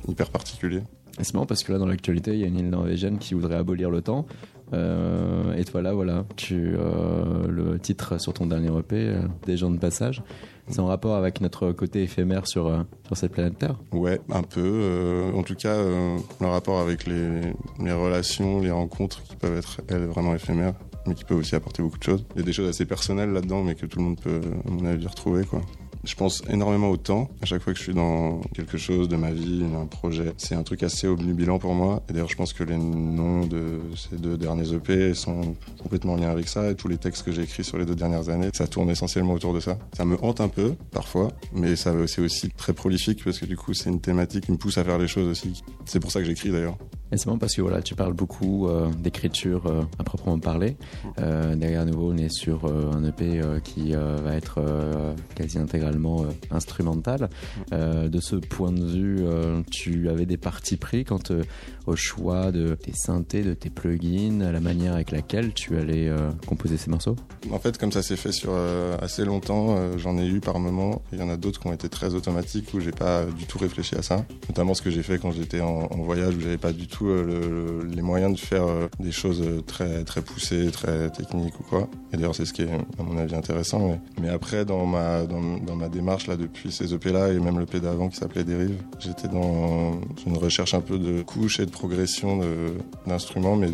[0.08, 0.82] hyper particulier.
[1.18, 3.34] Et c'est marrant parce que là, dans l'actualité, il y a une île norvégienne qui
[3.34, 4.26] voudrait abolir le temps.
[4.72, 9.56] Euh, et toi, là, voilà, tu, euh, le titre sur ton dernier EP, euh, Des
[9.56, 10.22] gens de passage,
[10.68, 13.76] c'est en rapport avec notre côté éphémère sur, euh, sur cette planète Terre?
[13.92, 15.30] Ouais, un peu.
[15.34, 20.06] en tout cas, le rapport avec les, les relations, les rencontres qui peuvent être, elles,
[20.06, 20.74] vraiment éphémères,
[21.06, 22.24] mais qui peuvent aussi apporter beaucoup de choses.
[22.34, 24.70] Il y a des choses assez personnelles là-dedans, mais que tout le monde peut, à
[24.70, 25.60] mon avis, retrouver, quoi.
[26.04, 27.30] Je pense énormément au temps.
[27.42, 30.54] À chaque fois que je suis dans quelque chose de ma vie, un projet, c'est
[30.54, 32.02] un truc assez obnubilant pour moi.
[32.08, 36.16] Et d'ailleurs, je pense que les noms de ces deux derniers EP sont complètement en
[36.16, 36.70] lien avec ça.
[36.70, 39.34] Et tous les textes que j'ai écrits sur les deux dernières années, ça tourne essentiellement
[39.34, 39.78] autour de ça.
[39.96, 43.56] Ça me hante un peu, parfois, mais ça c'est aussi très prolifique parce que du
[43.56, 45.62] coup, c'est une thématique qui me pousse à faire des choses aussi.
[45.86, 46.76] C'est pour ça que j'écris d'ailleurs.
[47.14, 50.76] Et c'est bon parce que voilà, tu parles beaucoup euh, d'écriture euh, à proprement parler.
[51.20, 54.60] Euh, derrière nouveau, on est sur un EP qui va être
[55.36, 57.28] quasi intégralement instrumental.
[57.70, 59.24] De ce point de vue,
[59.70, 61.20] tu avais des partis pris quant
[61.86, 66.10] au choix de tes synthés, de tes plugins, à la manière avec laquelle tu allais
[66.46, 67.16] composer ces morceaux?
[67.52, 68.52] En fait, comme ça s'est fait sur
[69.00, 71.02] assez longtemps, j'en ai eu par moment.
[71.12, 73.58] Il y en a d'autres qui ont été très automatiques où j'ai pas du tout
[73.58, 74.24] réfléchi à ça.
[74.48, 77.03] Notamment ce que j'ai fait quand j'étais en, en voyage où j'avais pas du tout
[77.08, 81.10] euh, le- le- les moyens de faire euh, des choses euh, très très poussées, très
[81.10, 81.88] techniques ou quoi.
[82.12, 83.98] Et d'ailleurs, c'est ce qui est à mon avis intéressant.
[84.20, 87.58] Mais, après, dans ma dans, dans ma démarche là depuis ces EP là et même
[87.58, 91.66] le P d'avant qui s'appelait Dérive, j'étais dans une recherche un peu de couches et
[91.66, 92.40] de progression
[93.06, 93.68] d'instruments, mais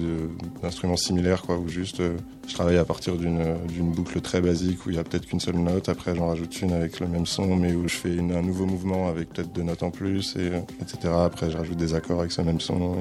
[0.63, 2.03] d'instruments similaires quoi, où juste
[2.49, 5.57] je travaille à partir d'une boucle très basique où il y a peut-être qu'une seule
[5.59, 5.89] note.
[5.89, 8.67] Après, j'en rajoute une avec le même son, mais où je fais une- un nouveau
[8.67, 10.51] mouvement avec peut-être deux notes en plus, et,
[10.83, 11.13] etc.
[11.25, 12.95] Après, je rajoute des accords avec ce même son.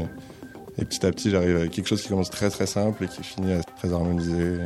[0.78, 3.08] Et, et petit à petit, j'arrive avec quelque chose qui commence très très simple et
[3.08, 4.60] qui finit à être très harmonisé.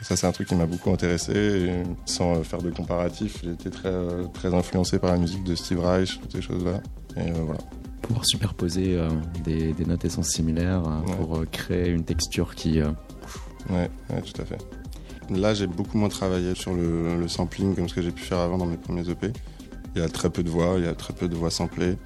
[0.00, 1.32] Et ça, c'est un truc qui m'a beaucoup intéressé.
[1.34, 5.44] Et sans euh, faire de comparatif, j'ai été très, euh, très influencé par la musique
[5.44, 6.80] de Steve Reich, toutes ces choses-là.
[7.16, 7.60] Et euh, voilà.
[8.02, 9.08] Pouvoir superposer euh,
[9.44, 12.80] des, des notes et sons similaires euh, pour euh, créer une texture qui.
[13.70, 14.58] Ouais, tout à fait.
[15.30, 18.58] Là, j'ai beaucoup moins travaillé sur le, sampling comme ce que j'ai pu faire avant
[18.58, 19.32] dans mes premiers EP.
[19.94, 21.96] Il y a très peu de voix, il y a très peu de voix samplées.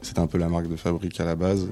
[0.00, 1.68] C'était un peu la marque de fabrique à la base.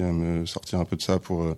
[0.00, 1.54] Euh, me sortir un peu de ça pour euh,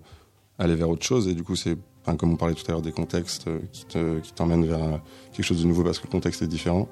[0.59, 1.27] aller vers autre chose.
[1.27, 3.85] Et du coup, c'est, enfin, comme on parlait tout à l'heure des contextes euh, qui,
[3.85, 4.97] te, qui t'emmènent vers euh,
[5.33, 6.87] quelque chose de nouveau parce que le contexte est différent.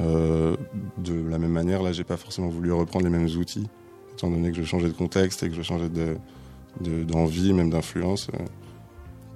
[0.00, 3.66] De la même manière, là, j'ai pas forcément voulu reprendre les mêmes outils,
[4.12, 6.16] étant donné que je changeais de contexte et que je changeais de,
[6.80, 8.28] de- d'envie, même d'influence.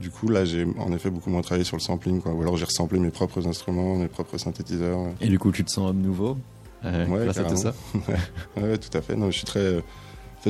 [0.01, 2.33] Du coup, là, j'ai en effet beaucoup moins travaillé sur le sampling, quoi.
[2.33, 5.01] Ou alors j'ai ressemblé mes propres instruments, mes propres synthétiseurs.
[5.21, 6.37] Et du coup, tu te sens homme nouveau?
[6.85, 7.75] Euh, Ouais, grâce à tout ça?
[8.07, 8.21] Carrément.
[8.57, 9.15] ouais, ouais, tout à fait.
[9.17, 9.83] Non, je suis très.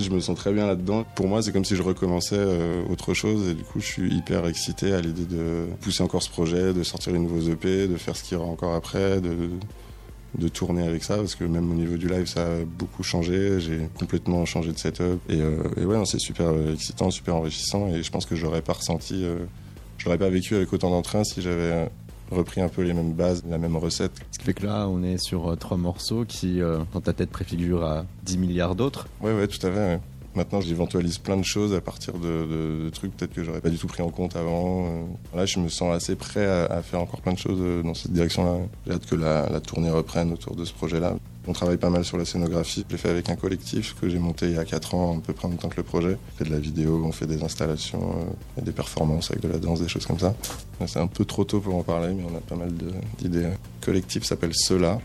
[0.00, 1.04] Je me sens très bien là-dedans.
[1.14, 4.14] Pour moi, c'est comme si je recommençais euh, autre chose, et du coup, je suis
[4.14, 7.96] hyper excité à l'idée de pousser encore ce projet, de sortir les nouveaux EP, de
[7.96, 9.50] faire ce qu'il y aura encore après, de
[10.36, 13.60] de tourner avec ça, parce que même au niveau du live, ça a beaucoup changé.
[13.60, 18.02] J'ai complètement changé de setup, et, euh, ouais, c'est super euh, excitant, super enrichissant, et
[18.02, 19.38] je pense que j'aurais pas ressenti, euh,
[19.98, 21.90] je l'aurais pas vécu avec autant d'entrain si j'avais
[22.32, 24.12] repris un peu les mêmes bases, la même recette.
[24.32, 27.12] Ce qui fait que là, on est sur euh, trois morceaux qui, euh, dans ta
[27.12, 29.06] tête, préfigurent à 10 milliards d'autres.
[29.20, 29.76] Ouais, ouais, tout à fait.
[29.78, 30.00] ouais.
[30.34, 33.86] Maintenant, j'éventualise plein de choses à partir de, trucs peut-être que j'aurais pas du tout
[33.86, 34.86] pris en compte avant.
[34.86, 35.02] Euh,
[35.36, 38.12] Là, je me sens assez prêt à, faire encore plein de choses euh, dans cette
[38.12, 38.58] direction-là.
[38.86, 41.16] J'ai hâte que la, tournée reprenne autour de ce projet-là.
[41.46, 42.84] On travaille pas mal sur la scénographie.
[42.88, 45.20] Je l'ai fait avec un collectif que j'ai monté il y a 4 ans, à
[45.20, 46.16] peu près en même temps que le projet.
[46.34, 49.48] On fait de la vidéo, on fait des installations, euh, et des performances avec de
[49.48, 50.34] la danse, des choses comme ça.
[50.86, 52.72] C'est un peu trop tôt pour en parler, mais on a pas mal
[53.18, 53.42] d'idées.
[53.42, 54.98] Le collectif s'appelle Cela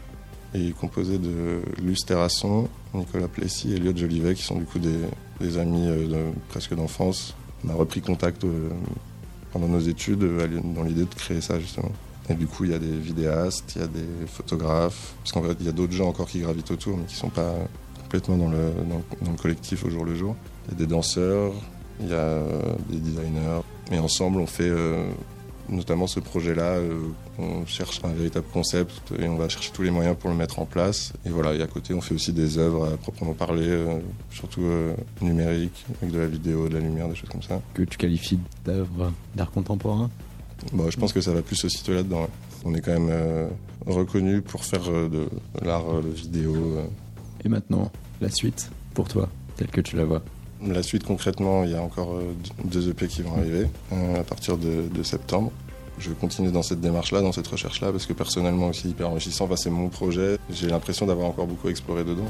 [0.53, 5.57] et composé de Luce Terrasson, Nicolas Plessis et Elliot Jolivet, qui sont du coup des,
[5.57, 7.35] amis euh, presque d'enfance.
[7.65, 8.69] On a repris contact euh,
[9.51, 11.91] pendant nos études euh, dans l'idée de créer ça justement.
[12.29, 15.43] Et du coup, il y a des vidéastes, il y a des photographes, parce qu'en
[15.43, 17.53] fait, il y a d'autres gens encore qui gravitent autour, mais qui sont pas
[18.01, 20.35] complètement dans le, collectif au jour le jour.
[20.65, 21.53] Il y a des danseurs,
[22.01, 22.39] il y a
[22.89, 24.69] des designers, et ensemble, on fait
[25.69, 26.99] notamment ce projet-là, euh,
[27.37, 30.59] on cherche un véritable concept et on va chercher tous les moyens pour le mettre
[30.59, 31.13] en place.
[31.25, 33.99] Et voilà, et à côté, on fait aussi des œuvres à proprement parler, euh,
[34.31, 37.61] surtout euh, numériques, avec de la vidéo, de la lumière, des choses comme ça.
[37.73, 40.09] Que tu qualifies d'œuvre d'art contemporain?
[40.73, 42.27] Bon, je pense que ça va plus se situer là-dedans.
[42.65, 43.47] On est quand même euh,
[43.85, 45.29] reconnu pour faire euh, de,
[45.61, 46.79] de l'art euh, vidéo.
[47.45, 50.23] Et maintenant, la suite, pour toi, telle que tu la vois?
[50.65, 52.33] La suite, concrètement, il y a encore euh,
[52.63, 55.51] deux EP qui vont arriver euh, à partir de, de septembre.
[55.99, 59.45] Je continue dans cette démarche-là, dans cette recherche-là, parce que personnellement aussi hyper enrichissant.
[59.45, 60.37] Enfin, c'est mon projet.
[60.51, 62.27] J'ai l'impression d'avoir encore beaucoup exploré dedans.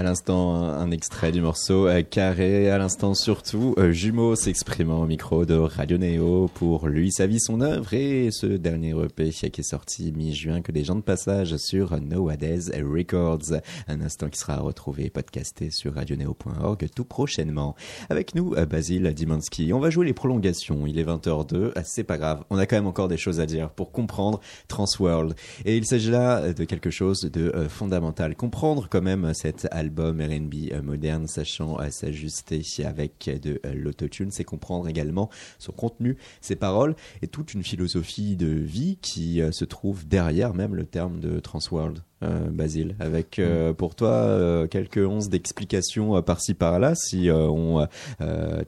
[0.00, 2.70] À l'instant, un, extrait du morceau euh, Carré.
[2.70, 7.38] À l'instant, surtout, euh, Jumeau s'exprimant au micro de Radio Néo pour lui, sa vie,
[7.38, 11.54] son œuvre et ce dernier EP qui est sorti mi-juin que des gens de passage
[11.58, 13.60] sur Nowadays Records.
[13.88, 17.76] Un instant qui sera retrouvé et podcasté sur radioneo.org tout prochainement.
[18.08, 19.74] Avec nous, euh, Basile Dimansky.
[19.74, 20.86] On va jouer les prolongations.
[20.86, 21.54] Il est 20h02.
[21.54, 22.42] Euh, C'est pas grave.
[22.48, 25.34] On a quand même encore des choses à dire pour comprendre Transworld.
[25.66, 28.34] Et il s'agit là de quelque chose de fondamental.
[28.34, 34.30] Comprendre quand même cette album R&B euh, moderne, sachant euh, s'ajuster avec de euh, l'autotune,
[34.30, 39.64] c'est comprendre également son contenu, ses paroles et toute une philosophie de vie qui se
[39.64, 42.02] trouve derrière même le terme de Transworld.
[42.22, 46.94] Euh, Basile, avec euh, pour toi euh, quelques onces d'explications par-ci par-là.
[46.94, 47.86] Si on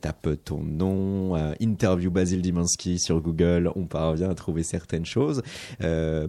[0.01, 5.43] tape ton nom, interview Basile Dimansky sur Google, on parvient à trouver certaines choses.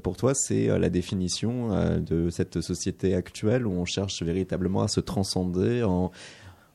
[0.03, 1.69] Pour toi, c'est la définition
[1.99, 6.11] de cette société actuelle où on cherche véritablement à se transcender en,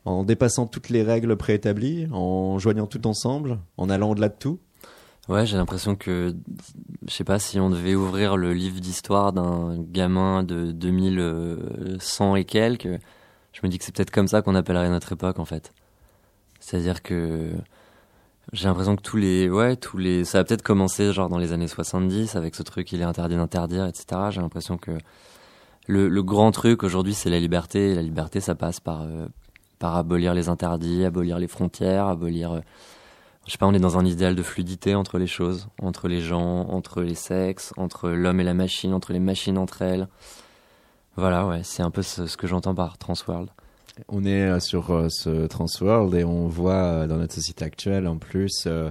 [0.06, 4.58] en dépassant toutes les règles préétablies, en joignant tout ensemble, en allant au-delà de tout?
[5.28, 6.34] Ouais, j'ai l'impression que,
[7.06, 12.44] je sais pas, si on devait ouvrir le livre d'histoire d'un gamin de 2100 et
[12.44, 12.98] quelques,
[13.52, 15.72] je me dis que c'est peut-être comme ça qu'on appellerait notre époque, en fait.
[16.60, 17.52] C'est-à-dire que
[18.52, 21.52] j'ai l'impression que tous les, ouais, tous les, ça a peut-être commencé genre dans les
[21.52, 24.22] années 70 avec ce truc il est interdit d'interdire, etc.
[24.30, 24.92] J'ai l'impression que
[25.86, 27.90] le, grand truc aujourd'hui c'est la liberté.
[27.90, 29.26] Et la liberté ça passe par, euh,
[29.78, 32.60] par abolir les interdits, abolir les frontières, abolir, euh,
[33.48, 36.20] je sais pas, on est dans un idéal de fluidité entre les choses, entre les
[36.20, 40.06] gens, entre les sexes, entre l'homme et la machine, entre les machines entre elles.
[41.16, 43.48] Voilà, ouais, c'est un peu ce, ce que j'entends par Transworld.
[44.06, 48.06] On est euh, sur euh, ce Transworld et on voit euh, dans notre société actuelle
[48.06, 48.90] en plus euh,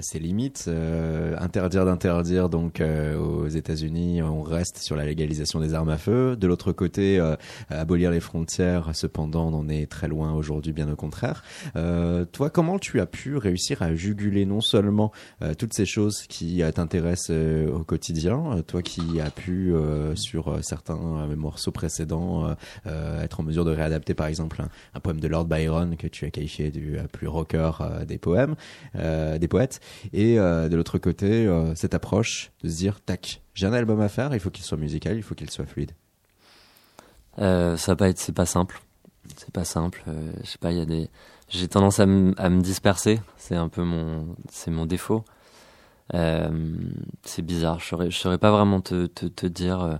[0.00, 0.64] ses limites.
[0.68, 5.98] Euh, interdire d'interdire, donc euh, aux États-Unis, on reste sur la légalisation des armes à
[5.98, 6.36] feu.
[6.36, 7.20] De l'autre côté,
[7.68, 11.42] abolir les frontières, cependant, on en est très loin aujourd'hui, bien au contraire.
[11.74, 15.12] Toi, comment tu as pu réussir à juguler non seulement
[15.58, 17.36] toutes ces choses qui t'intéressent
[17.72, 19.74] au quotidien, toi qui as pu
[20.14, 22.54] sur certains morceaux précédents
[22.86, 26.24] être en mesure de réadapter par exemple un, un poème de Lord Byron que tu
[26.24, 28.56] as qualifié du euh, plus rocker euh, des poèmes,
[28.96, 29.80] euh, des poètes,
[30.12, 34.32] et de l'autre côté cette approche de se dire tac, j'ai un album à faire,
[34.34, 35.92] il faut qu'il soit musical, il faut qu'il soit fluide.
[37.38, 38.80] Ça va pas être, c'est pas simple.
[39.36, 40.02] C'est pas simple.
[40.42, 41.10] Je sais pas, il y a des.
[41.48, 43.20] J'ai tendance à, me- disperser.
[43.36, 45.24] C'est un peu mon, c'est mon défaut.
[46.12, 47.80] C'est bizarre.
[47.80, 49.98] Je saurais, pas vraiment te dire.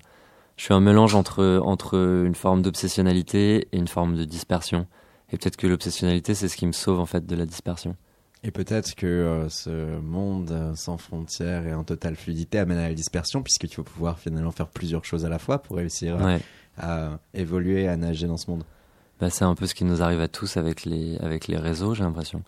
[0.56, 4.86] Je suis un mélange entre entre une forme d'obsessionnalité et une forme de dispersion.
[5.32, 7.96] Et peut-être que l'obsessionnalité, c'est ce qui me sauve en fait de la dispersion.
[8.44, 12.88] Et peut-être que euh, ce monde euh, sans frontières et en totale fluidité amène à
[12.88, 16.38] la dispersion, puisqu'il faut pouvoir finalement faire plusieurs choses à la fois pour réussir Ouais.
[16.78, 18.62] à, évoluer, à nager dans ce monde.
[19.20, 21.94] Bah, c'est un peu ce qui nous arrive à tous avec les, avec les réseaux,
[21.94, 22.42] j'ai l'impression.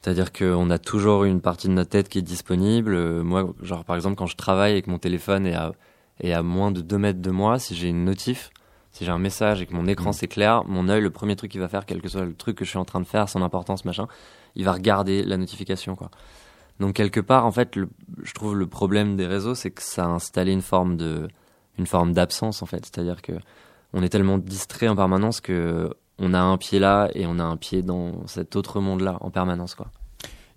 [0.00, 2.94] C'est-à-dire qu'on a toujours une partie de notre tête qui est disponible.
[2.94, 5.72] Euh, moi, genre, par exemple, quand je travaille et que mon téléphone est à,
[6.20, 8.50] est à moins de 2 mètres de moi, si j'ai une notif,
[8.90, 10.14] si j'ai un message et que mon écran Mm.
[10.14, 12.64] s'éclaire, mon œil, le premier truc qu'il va faire, quel que soit le truc que
[12.64, 14.06] je suis en train de faire, son importance, machin,
[14.54, 16.10] il va regarder la notification, quoi.
[16.80, 17.88] Donc, quelque part, en fait, le-
[18.22, 21.28] je trouve le problème des réseaux, c'est que ça a installé une forme de,
[21.78, 22.84] une forme d'absence, en fait.
[22.84, 23.32] C'est-à-dire que
[23.94, 27.44] on est tellement distrait en permanence que on a un pied là et on a
[27.44, 29.88] un pied dans cet autre monde-là en permanence, quoi.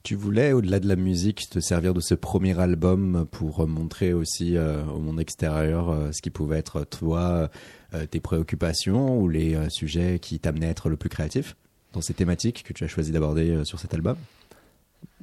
[0.05, 4.55] Tu voulais, au-delà de la musique, te servir de ce premier album pour montrer aussi
[4.55, 7.49] euh, au monde extérieur euh, ce qui pouvait être toi,
[7.95, 11.55] euh, tes préoccupations ou les sujets qui t'amenaient à être le plus créatif
[11.93, 14.15] dans ces thématiques que tu as choisi d'aborder sur cet album?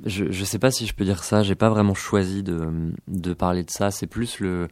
[0.05, 1.45] Je, je sais pas si je peux dire ça.
[1.45, 3.93] J'ai pas vraiment choisi de, parler de ça.
[3.93, 4.67] C'est plus le,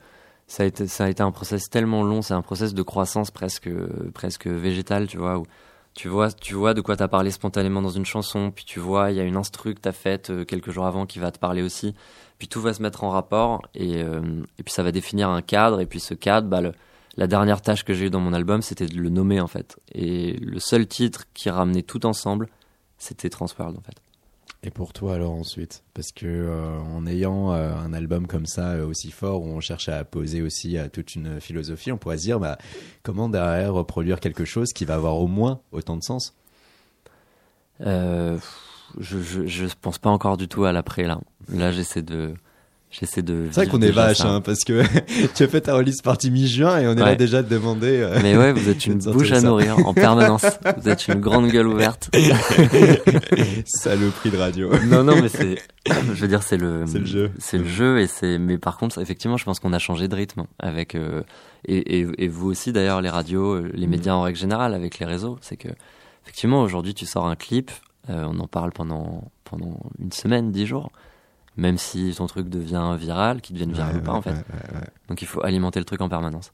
[0.48, 2.20] ça a été, ça a été un process tellement long.
[2.20, 3.70] C'est un process de croissance presque,
[4.12, 5.40] presque végétal, tu vois,
[5.94, 9.10] tu vois, tu vois de quoi t'as parlé spontanément dans une chanson, puis tu vois,
[9.10, 11.38] il y a une instru que t'as faite euh, quelques jours avant qui va te
[11.38, 11.94] parler aussi.
[12.38, 14.20] Puis tout va se mettre en rapport et, euh,
[14.64, 15.80] puis ça va définir un cadre.
[15.80, 16.62] Et puis ce cadre, bah,
[17.16, 19.78] la dernière tâche que j'ai eue dans mon album, c'était de le nommer en fait.
[19.92, 22.48] Et le seul titre qui ramenait tout ensemble,
[22.96, 24.00] c'était Transworld en fait.
[24.62, 25.84] Et pour toi alors ensuite?
[25.94, 29.60] Parce que euh, en ayant euh, un album comme ça euh, aussi fort où on
[29.60, 32.58] cherche à poser aussi euh, toute une philosophie, on pourrait se dire bah,
[33.02, 36.36] comment derrière reproduire quelque chose qui va avoir au moins autant de sens?
[37.80, 38.38] Euh,
[38.98, 41.20] je, je, je pense pas encore du tout à l'après là.
[41.48, 42.34] Là, j'essaie de,
[42.90, 43.46] j'essaie de.
[43.50, 44.82] C'est vrai qu'on est vache, hein, parce que
[45.34, 48.00] tu as fait ta release partie mi-juin et on est là déjà te demander.
[48.00, 50.44] euh, Mais ouais, vous êtes une de bouche à nourrir en permanence.
[50.78, 52.10] Vous êtes une grande gueule ouverte.
[53.64, 54.70] Saloperie de radio.
[54.86, 57.30] Non, non, mais c'est, je veux dire, c'est le, C'est le jeu.
[57.38, 60.14] C'est le jeu et c'est, mais par contre, effectivement, je pense qu'on a changé de
[60.14, 61.22] rythme avec, euh,
[61.66, 64.98] et, et, et vous aussi d'ailleurs, les radios, euh, les médias en règle générale, avec
[64.98, 65.68] les réseaux, c'est que,
[66.24, 67.70] effectivement, aujourd'hui, tu sors un clip,
[68.08, 70.90] euh, on en parle pendant, pendant une semaine, dix jours.
[71.56, 74.30] Même si ton truc devient viral, qu'il devienne viral Ouais, ou pas, ouais, en fait.
[74.30, 74.86] ouais.
[75.08, 76.52] Donc il faut alimenter le truc en permanence.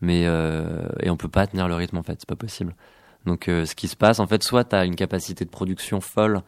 [0.00, 2.74] Mais euh, et on peut pas tenir le rythme en fait, c'est pas possible.
[3.24, 6.00] Donc euh, ce qui se passe en fait, soit tu as une capacité de production
[6.00, 6.42] folle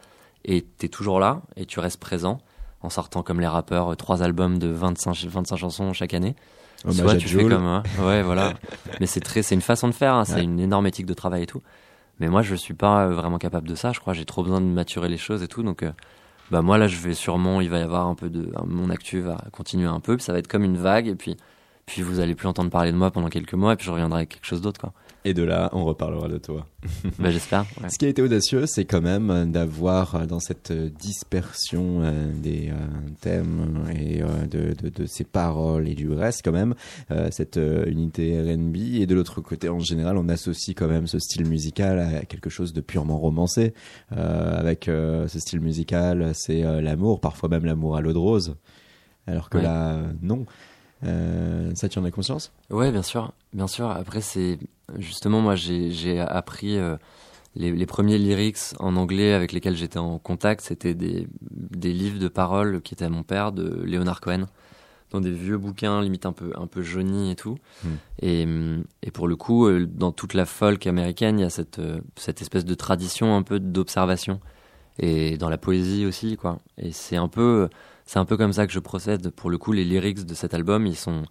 [0.44, 2.38] et tu es toujours là et tu restes présent
[2.82, 6.36] en sortant comme les rappeurs euh, trois albums de 25 ch- 25 chansons chaque année.
[6.84, 7.82] Hommage soit à tu fais comme moi.
[7.98, 8.54] Ouais, voilà.
[9.00, 10.14] Mais c'est très, c'est une façon de faire.
[10.14, 11.60] hein, C'est une énorme éthique de travail et tout.
[12.20, 13.90] Mais moi, je suis pas euh, vraiment capable de ça.
[13.92, 14.12] Je crois.
[14.12, 15.64] J'ai trop besoin de maturer les choses et tout.
[15.64, 15.90] Donc, euh,
[16.50, 19.20] bah moi là, je vais sûrement, il va y avoir un peu de, mon actu
[19.20, 20.16] va continuer un peu.
[20.16, 21.06] Puis ça va être comme une vague.
[21.08, 21.36] Et puis,
[21.86, 23.74] puis vous allez plus entendre parler de moi pendant quelques mois.
[23.74, 24.92] Et puis je reviendrai avec quelque chose d'autre, quoi.
[25.28, 26.66] Et de là, on reparlera de toi.
[27.18, 27.66] Bah, j'espère.
[27.82, 27.90] ouais.
[27.90, 32.32] Ce qui a été audacieux, c'est quand même d'avoir euh, dans cette euh, dispersion euh,
[32.32, 32.74] des euh,
[33.20, 36.74] thèmes et euh, de, de, de ces paroles et du reste quand même,
[37.30, 38.76] cette unité R&B.
[38.94, 42.48] Et de l'autre côté, en général, on associe quand même ce style musical à quelque
[42.48, 43.74] chose de purement romancé.
[44.10, 48.56] Avec ce style musical, c'est l'amour, parfois même l'amour à l'eau de rose.
[49.26, 49.64] Alors que Ouais.
[49.64, 50.46] là, non.
[51.04, 52.52] Euh, ça, tu en as conscience?
[52.70, 53.90] Ouais, bien sûr, bien sûr.
[53.90, 54.58] Après, c'est
[54.96, 56.96] justement moi, j'ai appris euh,
[57.54, 62.18] les, les premiers lyrics en anglais avec lesquels j'étais en contact, c'était des des livres
[62.18, 64.46] de paroles qui étaient à mon père de Leonard Cohen,
[65.10, 67.58] dans des vieux bouquins limite un peu un peu jaunis et tout.
[67.84, 67.88] Hmm.
[68.20, 68.46] Et
[69.02, 71.80] et pour le coup, euh, dans toute la folk américaine, il y a cette
[72.16, 74.40] cette espèce de tradition un peu d'observation
[74.98, 76.58] et dans la poésie aussi quoi.
[76.76, 77.68] Et c'est un peu
[78.08, 79.28] c'est un peu comme ça que je procède.
[79.30, 81.24] Pour le coup, les lyrics de cet album, ils sont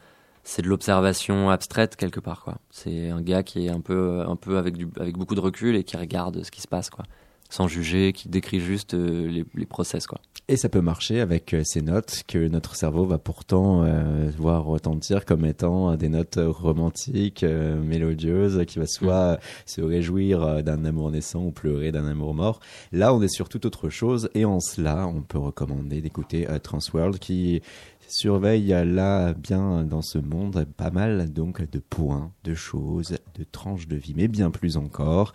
[0.44, 2.60] c'est de l'observation abstraite quelque part quoi.
[2.70, 5.76] C'est un gars qui est un peu un peu avec du avec beaucoup de recul
[5.76, 7.04] et qui regarde ce qui se passe quoi,
[7.50, 10.20] sans juger, qui décrit juste euh, les, les process quoi.
[10.50, 14.64] Et ça peut marcher avec euh, ces notes que notre cerveau va pourtant euh, voir
[14.64, 21.12] retentir comme étant des notes romantiques, mélodieuses, qui va soit euh, se réjouir d'un amour
[21.12, 22.62] naissant ou pleurer d'un amour mort.
[22.94, 27.20] Là, on est sur toute autre chose et en cela, on peut recommander d'écouter Transworld
[27.20, 27.62] qui
[28.08, 33.90] surveille là bien dans ce monde pas mal donc de points, de choses, de tranches
[33.90, 35.34] de vie, mais bien plus encore.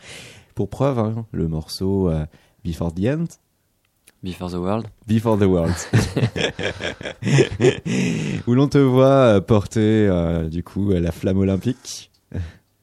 [0.55, 2.25] Pour preuve, hein, le morceau euh,
[2.65, 3.25] Before the End,
[4.23, 4.87] Before the World.
[5.09, 5.75] Before the World.
[8.47, 12.11] Où l'on te voit euh, porter euh, du coup la flamme olympique,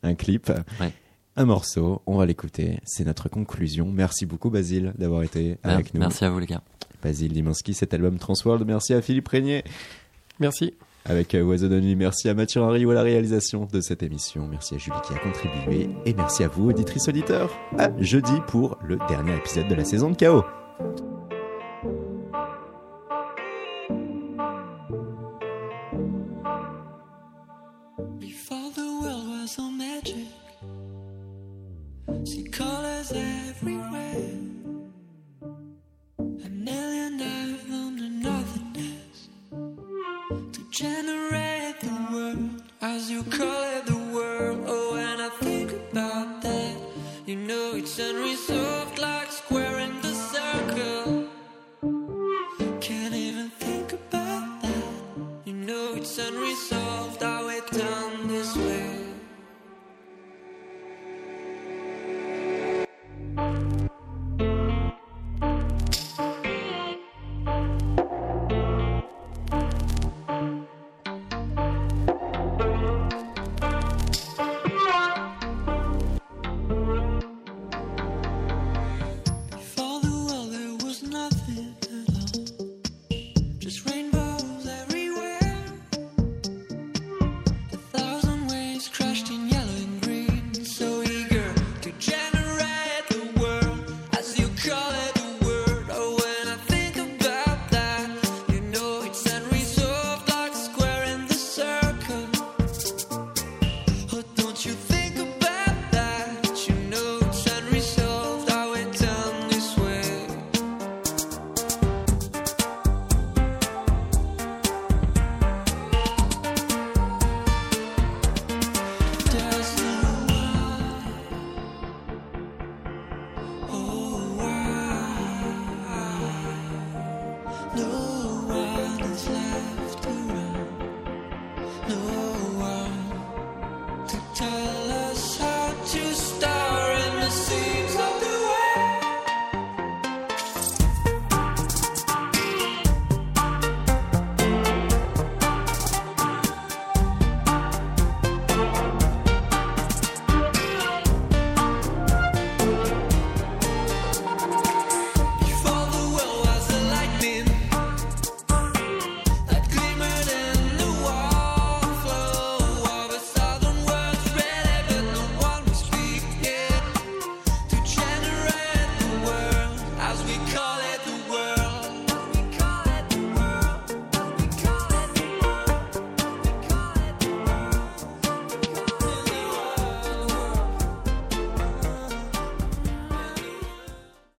[0.03, 0.51] un clip,
[0.81, 0.91] Ouais.
[1.37, 2.01] un morceau.
[2.05, 2.79] On va l'écouter.
[2.83, 3.89] C'est notre conclusion.
[3.91, 5.99] Merci beaucoup Basile d'avoir été avec nous.
[6.01, 6.61] Merci à vous les gars.
[7.01, 8.65] Basile Dimansky, cet album Transworld.
[8.67, 9.63] Merci à Philippe Régnier.
[10.39, 10.73] Merci.
[11.09, 14.47] Avec euh, Oiseau de nuit, merci à Mathieu Henry à la réalisation de cette émission.
[14.47, 15.89] Merci à Julie qui a contribué.
[16.05, 17.49] Et merci à vous, auditrices auditeurs.
[17.79, 20.43] À jeudi pour le dernier épisode de la saison de Chaos.
[42.81, 44.63] As you call it, the world.
[44.67, 46.77] Oh, when I think about that,
[47.25, 48.98] you know it's unresolved.